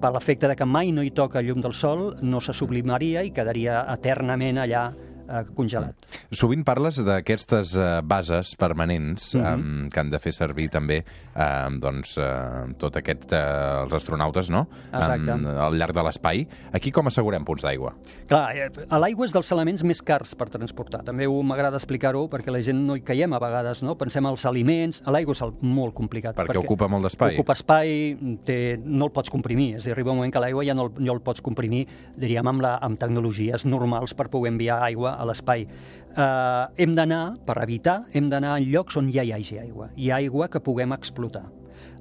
per 0.00 0.12
l'efecte 0.14 0.48
de 0.50 0.56
que 0.56 0.66
mai 0.68 0.92
no 0.92 1.02
hi 1.02 1.10
toca 1.10 1.42
llum 1.42 1.60
del 1.64 1.74
sol, 1.74 2.12
no 2.22 2.40
se 2.40 2.54
sublimaria 2.56 3.22
i 3.26 3.32
quedaria 3.34 3.82
eternament 3.92 4.60
allà 4.62 4.90
eh, 5.28 5.44
congelat. 5.54 5.94
Sovint 6.30 6.64
parles 6.64 6.98
d'aquestes 7.04 7.74
eh, 7.76 8.00
bases 8.04 8.54
permanents 8.56 9.34
Mhm. 9.34 9.86
eh, 9.86 9.88
que 9.90 10.00
han 10.00 10.10
de 10.10 10.18
fer 10.18 10.32
servir 10.32 10.68
també 10.70 11.04
eh, 11.34 11.68
doncs, 11.80 12.16
eh, 12.18 12.74
tot 12.78 12.96
aquest, 12.96 13.32
eh, 13.32 13.82
els 13.84 13.92
astronautes 13.92 14.50
no? 14.50 14.66
Exacte. 14.92 15.30
Em, 15.32 15.46
al 15.46 15.74
llarg 15.78 15.94
de 15.94 16.02
l'espai. 16.02 16.46
Aquí 16.72 16.90
com 16.92 17.06
assegurem 17.06 17.44
punts 17.44 17.62
d'aigua? 17.62 17.94
Clar, 18.28 18.56
eh, 18.56 18.70
l'aigua 18.98 19.26
és 19.26 19.32
dels 19.32 19.50
elements 19.52 19.82
més 19.84 20.02
cars 20.02 20.34
per 20.34 20.48
transportar. 20.50 21.02
També 21.04 21.26
m'agrada 21.28 21.76
explicar-ho 21.76 22.28
perquè 22.28 22.50
la 22.52 22.60
gent 22.62 22.78
no 22.86 22.96
hi 22.96 23.00
caiem 23.02 23.32
a 23.32 23.38
vegades, 23.38 23.82
no? 23.82 23.96
Pensem 23.96 24.24
als 24.26 24.44
aliments, 24.46 25.02
l'aigua 25.06 25.32
és 25.32 25.42
molt 25.62 25.94
complicat. 25.94 26.36
Perquè 26.36 26.58
ocupa 26.58 26.88
molt 26.88 27.04
d'espai. 27.04 27.34
Ocupa 27.36 27.52
espai, 27.54 28.16
té, 28.44 28.78
no 28.84 29.06
el 29.06 29.12
pots 29.12 29.30
comprimir. 29.30 29.76
És 29.76 29.82
a 29.82 29.84
dir, 29.86 29.92
arriba 29.92 30.10
un 30.12 30.16
moment 30.18 30.32
que 30.32 30.40
l'aigua 30.40 30.64
ja 30.64 30.74
no, 30.74 30.86
el- 30.86 30.92
no 31.04 31.12
el 31.12 31.20
pots 31.20 31.40
comprimir, 31.40 31.86
diríem, 32.16 32.46
amb, 32.46 32.60
la, 32.62 32.76
amb 32.82 32.98
tecnologies 32.98 33.64
normals 33.66 34.14
per 34.14 34.28
poder 34.28 34.52
enviar 34.52 34.82
aigua 34.82 35.11
a 35.16 35.26
l'espai. 35.28 35.66
Eh, 36.12 36.84
hem 36.84 36.94
d'anar, 36.98 37.38
per 37.46 37.56
evitar, 37.62 38.02
hem 38.12 38.28
d'anar 38.32 38.58
en 38.58 38.68
llocs 38.68 38.96
on 39.00 39.10
ja 39.12 39.24
hi 39.24 39.32
hagi 39.32 39.58
aigua. 39.62 39.90
Hi 39.96 40.10
ha 40.10 40.20
aigua 40.20 40.48
que 40.52 40.60
puguem 40.60 40.92
explotar. 40.92 41.46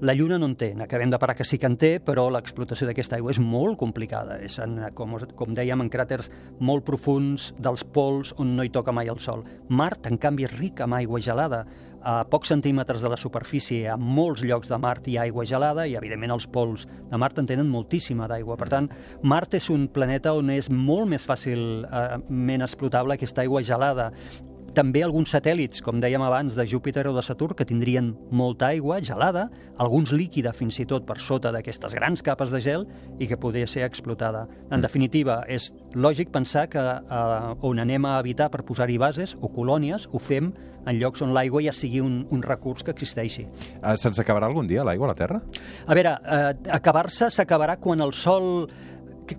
La 0.01 0.15
Lluna 0.17 0.39
no 0.41 0.47
en 0.49 0.55
té, 0.57 0.71
n'acabem 0.73 1.11
de 1.13 1.17
parar 1.21 1.35
que 1.37 1.45
sí 1.45 1.59
que 1.61 1.69
en 1.69 1.75
té, 1.77 1.91
però 2.01 2.23
l'explotació 2.33 2.87
d'aquesta 2.89 3.19
aigua 3.19 3.35
és 3.35 3.39
molt 3.41 3.77
complicada. 3.77 4.39
És 4.41 4.57
en, 4.63 4.79
com, 4.97 5.13
com 5.37 5.53
dèiem, 5.53 5.83
en 5.83 5.91
cràters 5.93 6.31
molt 6.57 6.87
profuns 6.87 7.51
dels 7.61 7.83
pols 7.85 8.33
on 8.41 8.55
no 8.57 8.65
hi 8.65 8.71
toca 8.73 8.95
mai 8.97 9.11
el 9.13 9.21
sol. 9.21 9.45
Mart, 9.69 10.09
en 10.09 10.17
canvi, 10.17 10.47
és 10.49 10.57
ric 10.57 10.81
amb 10.81 10.97
aigua 10.97 11.21
gelada. 11.21 11.67
A 12.01 12.23
pocs 12.25 12.49
centímetres 12.49 13.03
de 13.03 13.09
la 13.13 13.17
superfície, 13.17 13.83
a 13.89 13.97
molts 13.97 14.41
llocs 14.41 14.71
de 14.71 14.77
Mart 14.81 15.05
hi 15.07 15.17
ha 15.19 15.25
aigua 15.27 15.45
gelada 15.45 15.85
i, 15.85 15.93
evidentment, 15.99 16.33
els 16.33 16.47
pols 16.49 16.87
de 17.11 17.19
Mart 17.21 17.37
en 17.37 17.49
tenen 17.49 17.69
moltíssima 17.69 18.29
d'aigua. 18.31 18.57
Per 18.57 18.69
tant, 18.73 18.87
Mart 19.21 19.53
és 19.53 19.69
un 19.69 19.87
planeta 19.93 20.33
on 20.33 20.49
és 20.49 20.71
molt 20.71 21.09
més 21.11 21.27
fàcilment 21.27 22.65
explotable 22.65 23.19
aquesta 23.19 23.45
aigua 23.45 23.61
gelada 23.61 24.11
també 24.71 25.01
alguns 25.03 25.31
satèl·lits, 25.33 25.81
com 25.83 25.99
dèiem 25.99 26.23
abans, 26.23 26.55
de 26.55 26.65
Júpiter 26.67 27.03
o 27.09 27.13
de 27.15 27.23
Saturn, 27.25 27.55
que 27.57 27.67
tindrien 27.67 28.13
molta 28.31 28.69
aigua 28.71 29.01
gelada, 29.03 29.49
alguns 29.77 30.13
líquida 30.15 30.53
fins 30.55 30.79
i 30.79 30.85
tot 30.87 31.03
per 31.07 31.17
sota 31.19 31.51
d'aquestes 31.51 31.95
grans 31.97 32.23
capes 32.23 32.53
de 32.53 32.61
gel 32.63 32.85
i 33.19 33.27
que 33.27 33.39
podria 33.39 33.67
ser 33.67 33.83
explotada. 33.83 34.45
En 34.71 34.83
definitiva, 34.83 35.41
és 35.51 35.71
lògic 35.93 36.31
pensar 36.31 36.69
que 36.71 36.81
eh, 36.81 37.67
on 37.67 37.83
anem 37.83 38.07
a 38.07 38.17
habitar 38.19 38.47
per 38.51 38.63
posar-hi 38.67 38.97
bases 39.01 39.35
o 39.41 39.51
colònies, 39.51 40.07
ho 40.11 40.23
fem 40.23 40.53
en 40.85 40.99
llocs 40.99 41.21
on 41.21 41.33
l'aigua 41.35 41.63
ja 41.63 41.73
sigui 41.75 42.01
un, 42.01 42.21
un 42.31 42.43
recurs 42.45 42.83
que 42.83 42.93
existeixi. 42.95 43.47
Eh, 43.81 43.97
Se'ns 43.97 44.21
acabarà 44.21 44.49
algun 44.49 44.69
dia 44.69 44.85
l'aigua 44.87 45.09
a 45.09 45.13
la 45.13 45.17
Terra? 45.17 45.41
A 45.85 45.97
veure, 45.97 46.15
eh, 46.21 46.53
acabar-se 46.77 47.31
s'acabarà 47.33 47.77
quan 47.81 48.01
el 48.01 48.13
sol 48.13 48.69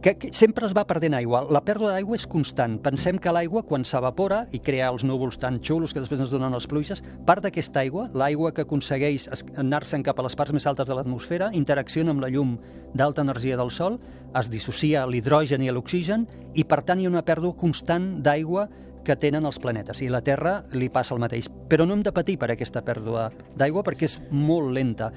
que, 0.00 0.14
que, 0.16 0.30
sempre 0.32 0.66
es 0.66 0.74
va 0.76 0.84
perdent 0.88 1.14
aigua. 1.16 1.42
La 1.52 1.62
pèrdua 1.64 1.92
d'aigua 1.92 2.16
és 2.16 2.26
constant. 2.30 2.78
Pensem 2.82 3.18
que 3.20 3.32
l'aigua, 3.34 3.64
quan 3.66 3.84
s'evapora 3.84 4.42
i 4.54 4.60
crea 4.64 4.90
els 4.92 5.04
núvols 5.04 5.38
tan 5.42 5.58
xulos 5.64 5.92
que 5.92 6.00
després 6.02 6.22
ens 6.22 6.32
donen 6.32 6.54
les 6.54 6.68
pluges, 6.70 7.02
part 7.26 7.44
d'aquesta 7.44 7.82
aigua, 7.82 8.08
l'aigua 8.16 8.52
que 8.54 8.64
aconsegueix 8.64 9.28
anar-se'n 9.60 10.04
cap 10.06 10.18
a 10.18 10.26
les 10.26 10.36
parts 10.38 10.54
més 10.54 10.66
altes 10.70 10.88
de 10.88 10.96
l'atmosfera, 10.96 11.50
interacciona 11.56 12.14
amb 12.14 12.24
la 12.24 12.30
llum 12.32 12.56
d'alta 12.94 13.24
energia 13.26 13.58
del 13.60 13.72
Sol, 13.72 13.98
es 14.38 14.48
dissocia 14.52 15.06
l'hidrogen 15.08 15.64
i 15.64 15.70
l'oxigen 15.72 16.26
i, 16.54 16.64
per 16.64 16.82
tant, 16.86 17.00
hi 17.00 17.08
ha 17.08 17.12
una 17.12 17.26
pèrdua 17.26 17.56
constant 17.58 18.14
d'aigua 18.24 18.68
que 19.04 19.16
tenen 19.18 19.46
els 19.48 19.58
planetes 19.62 20.02
i 20.02 20.08
la 20.12 20.22
Terra 20.24 20.60
li 20.72 20.88
passa 20.92 21.14
el 21.16 21.20
mateix. 21.22 21.48
Però 21.68 21.86
no 21.88 21.96
hem 21.96 22.04
de 22.04 22.12
patir 22.14 22.36
per 22.40 22.50
aquesta 22.52 22.82
pèrdua 22.84 23.28
d'aigua 23.58 23.84
perquè 23.86 24.08
és 24.08 24.18
molt 24.30 24.72
lenta. 24.74 25.10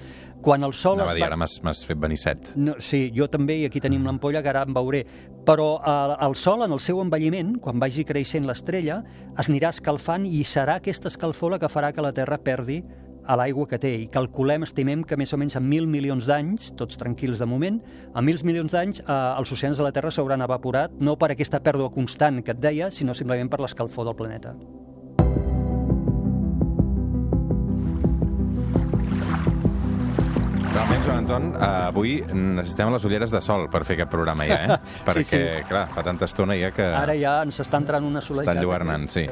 Quan 0.46 0.64
el 0.64 0.76
Sol 0.78 1.00
Anava 1.00 1.12
a 1.12 1.14
es 1.14 1.20
dir, 1.20 1.26
va... 1.26 1.32
ara 1.34 1.40
m'has 1.40 1.86
fet 1.88 2.02
venir 2.02 2.20
set. 2.22 2.52
No, 2.56 2.76
sí, 2.80 3.10
jo 3.16 3.28
també, 3.32 3.60
i 3.62 3.70
aquí 3.70 3.82
tenim 3.84 4.06
l'ampolla, 4.06 4.44
que 4.46 4.52
ara 4.52 4.66
en 4.68 4.76
veuré. 4.76 5.06
Però 5.46 5.70
eh, 5.80 6.18
el 6.26 6.38
Sol, 6.40 6.66
en 6.66 6.76
el 6.76 6.82
seu 6.84 7.02
envelliment, 7.04 7.56
quan 7.62 7.82
vagi 7.82 8.06
creixent 8.08 8.48
l'estrella, 8.50 9.02
es 9.36 9.50
anirà 9.50 9.74
escalfant 9.76 10.26
i 10.30 10.44
serà 10.48 10.80
aquesta 10.82 11.12
escalfor 11.12 11.56
la 11.56 11.62
que 11.62 11.72
farà 11.72 11.92
que 11.94 12.06
la 12.06 12.14
Terra 12.16 12.40
perdi 12.42 12.82
a 13.28 13.36
l'aigua 13.40 13.68
que 13.68 13.80
té. 13.82 13.94
I 14.06 14.08
calculem, 14.14 14.64
estimem 14.68 15.04
que 15.08 15.18
més 15.18 15.34
o 15.34 15.40
menys 15.42 15.58
en 15.60 15.68
mil 15.70 15.88
milions 15.90 16.28
d'anys, 16.30 16.72
tots 16.80 16.98
tranquils 17.02 17.42
de 17.42 17.48
moment, 17.50 17.82
en 18.16 18.26
mil 18.26 18.40
milions 18.46 18.72
d'anys 18.76 19.02
eh, 19.04 19.12
els 19.40 19.52
oceans 19.52 19.78
de 19.78 19.86
la 19.88 19.94
Terra 19.96 20.12
s'hauran 20.12 20.46
evaporat, 20.46 20.96
no 21.00 21.18
per 21.18 21.32
aquesta 21.34 21.62
pèrdua 21.66 21.92
constant 21.94 22.44
que 22.44 22.56
et 22.56 22.62
deia, 22.64 22.92
sinó 22.92 23.14
simplement 23.18 23.50
per 23.50 23.62
l'escalfor 23.64 24.06
del 24.08 24.18
planeta. 24.20 24.56
Realment, 30.76 31.04
Joan 31.06 31.18
Anton, 31.22 31.46
eh, 31.56 31.68
avui 31.88 32.16
necessitem 32.36 32.92
les 32.92 33.06
ulleres 33.08 33.32
de 33.32 33.40
sol 33.44 33.70
per 33.72 33.86
fer 33.88 33.96
aquest 33.96 34.12
programa 34.12 34.48
ja, 34.50 34.58
eh? 34.66 34.78
Perquè, 35.08 35.24
sí. 35.24 35.40
clar, 35.70 35.86
fa 35.94 36.04
tanta 36.04 36.28
estona 36.28 36.58
ja 36.60 36.74
que 36.76 36.90
Ara 37.00 37.16
ja 37.16 37.38
ens 37.46 37.62
està 37.64 37.80
entrant 37.80 38.04
una 38.04 38.22
soledat. 38.24 38.50
està 38.50 38.60
enlluernant, 38.60 39.08
sí. 39.12 39.24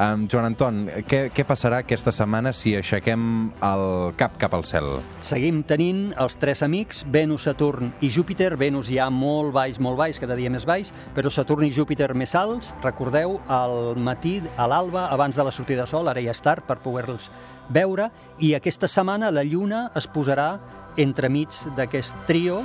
Um, 0.00 0.24
Joan 0.30 0.48
Anton, 0.48 0.78
què, 1.04 1.26
què 1.34 1.44
passarà 1.44 1.82
aquesta 1.82 2.12
setmana 2.14 2.54
si 2.56 2.72
aixequem 2.78 3.24
el 3.68 3.84
cap 4.16 4.38
cap 4.40 4.54
al 4.56 4.64
cel? 4.64 4.88
Seguim 5.24 5.60
tenint 5.68 6.14
els 6.22 6.38
tres 6.40 6.62
amics, 6.64 7.02
Venus, 7.12 7.44
Saturn 7.44 7.92
i 8.00 8.08
Júpiter. 8.12 8.54
Venus 8.56 8.88
ja 8.88 9.10
molt 9.12 9.52
baix, 9.52 9.76
molt 9.82 10.00
baix, 10.00 10.20
cada 10.22 10.38
dia 10.38 10.52
més 10.52 10.64
baix, 10.68 10.92
però 11.16 11.30
Saturn 11.30 11.68
i 11.68 11.72
Júpiter 11.76 12.12
més 12.16 12.32
alts. 12.38 12.72
Recordeu, 12.84 13.36
al 13.52 13.98
matí, 14.00 14.38
a 14.56 14.68
l'alba, 14.70 15.08
abans 15.12 15.36
de 15.36 15.44
la 15.44 15.52
sortida 15.52 15.84
de 15.84 15.92
sol, 15.92 16.08
ara 16.08 16.24
ja 16.24 16.32
és 16.32 16.40
tard 16.44 16.64
per 16.64 16.80
poder-los 16.80 17.28
veure, 17.72 18.08
i 18.40 18.54
aquesta 18.56 18.88
setmana 18.88 19.30
la 19.32 19.44
Lluna 19.44 19.90
es 19.98 20.08
posarà 20.08 20.54
entremig 21.00 21.52
d'aquest 21.76 22.16
trio, 22.28 22.62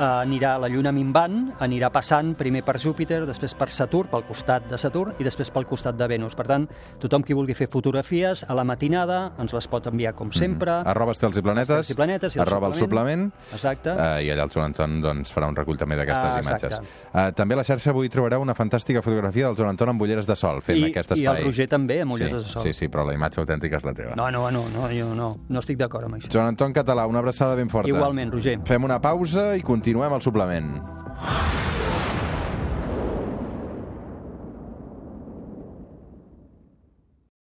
anirà 0.00 0.54
la 0.60 0.68
Lluna 0.72 0.92
minvant, 0.96 1.50
anirà 1.60 1.90
passant 1.92 2.32
primer 2.38 2.62
per 2.64 2.78
Júpiter, 2.80 3.22
després 3.28 3.52
per 3.58 3.68
Saturn, 3.70 4.08
pel 4.10 4.24
costat 4.28 4.66
de 4.70 4.78
Saturn, 4.80 5.12
i 5.20 5.26
després 5.26 5.50
pel 5.52 5.66
costat 5.68 5.98
de 5.98 6.06
Venus. 6.08 6.34
Per 6.38 6.46
tant, 6.48 6.66
tothom 7.02 7.22
qui 7.26 7.36
vulgui 7.36 7.54
fer 7.58 7.68
fotografies 7.70 8.44
a 8.48 8.54
la 8.56 8.64
matinada 8.64 9.32
ens 9.40 9.52
les 9.52 9.68
pot 9.68 9.86
enviar 9.90 10.14
com 10.16 10.32
sempre. 10.32 10.80
Arroba 10.88 11.12
estels 11.12 11.36
i 11.36 11.42
planetes, 11.44 11.82
Estels 11.84 11.90
i 11.92 11.98
planetes 11.98 12.36
i 12.36 12.40
el 12.40 12.46
arroba 12.46 12.70
el 12.70 12.74
suplement, 12.78 13.26
Exacte. 13.52 13.92
uh, 13.92 14.18
i 14.24 14.30
allà 14.32 14.46
el 14.48 14.50
Joan 14.54 14.70
Anton 14.72 15.00
doncs, 15.04 15.32
farà 15.34 15.48
un 15.50 15.56
recull 15.58 15.76
també 15.80 15.96
d'aquestes 16.00 16.30
Ah, 16.30 16.40
imatges. 16.40 16.78
Uh, 17.12 17.30
també 17.36 17.54
a 17.54 17.60
la 17.60 17.64
xarxa 17.64 17.90
avui 17.90 18.08
trobareu 18.08 18.40
una 18.40 18.54
fantàstica 18.54 19.02
fotografia 19.02 19.46
del 19.48 19.56
Joan 19.58 19.70
Anton 19.74 19.92
amb 19.94 20.02
ulleres 20.02 20.26
de 20.26 20.36
sol, 20.36 20.60
fent 20.62 20.78
I, 20.78 20.84
aquest 20.90 21.10
I 21.12 21.20
espai. 21.20 21.40
el 21.42 21.44
Roger 21.48 21.66
també, 21.68 22.00
amb 22.02 22.12
ulleres 22.16 22.42
sí, 22.42 22.48
de 22.48 22.52
sol. 22.54 22.62
Sí, 22.64 22.72
sí, 22.74 22.88
però 22.88 23.04
la 23.06 23.14
imatge 23.14 23.40
autèntica 23.40 23.76
és 23.80 23.84
la 23.84 23.94
teva. 23.94 24.14
No, 24.16 24.30
no, 24.30 24.50
no, 24.50 24.64
no, 24.74 24.88
jo 24.94 25.12
no, 25.14 25.30
no 25.48 25.58
estic 25.64 25.78
d'acord 25.80 26.06
amb 26.08 26.16
això. 26.20 26.30
Joan 26.32 26.52
Anton 26.54 26.72
Català, 26.72 27.06
una 27.06 27.18
abraçada 27.20 27.54
ben 27.58 27.68
forta. 27.68 27.88
Igualment, 27.90 28.32
Roger. 28.32 28.58
Fem 28.64 28.84
una 28.84 29.00
pausa 29.00 29.56
i 29.56 29.62
Continuem 29.90 30.12
el 30.14 30.22
suplement. 30.22 30.68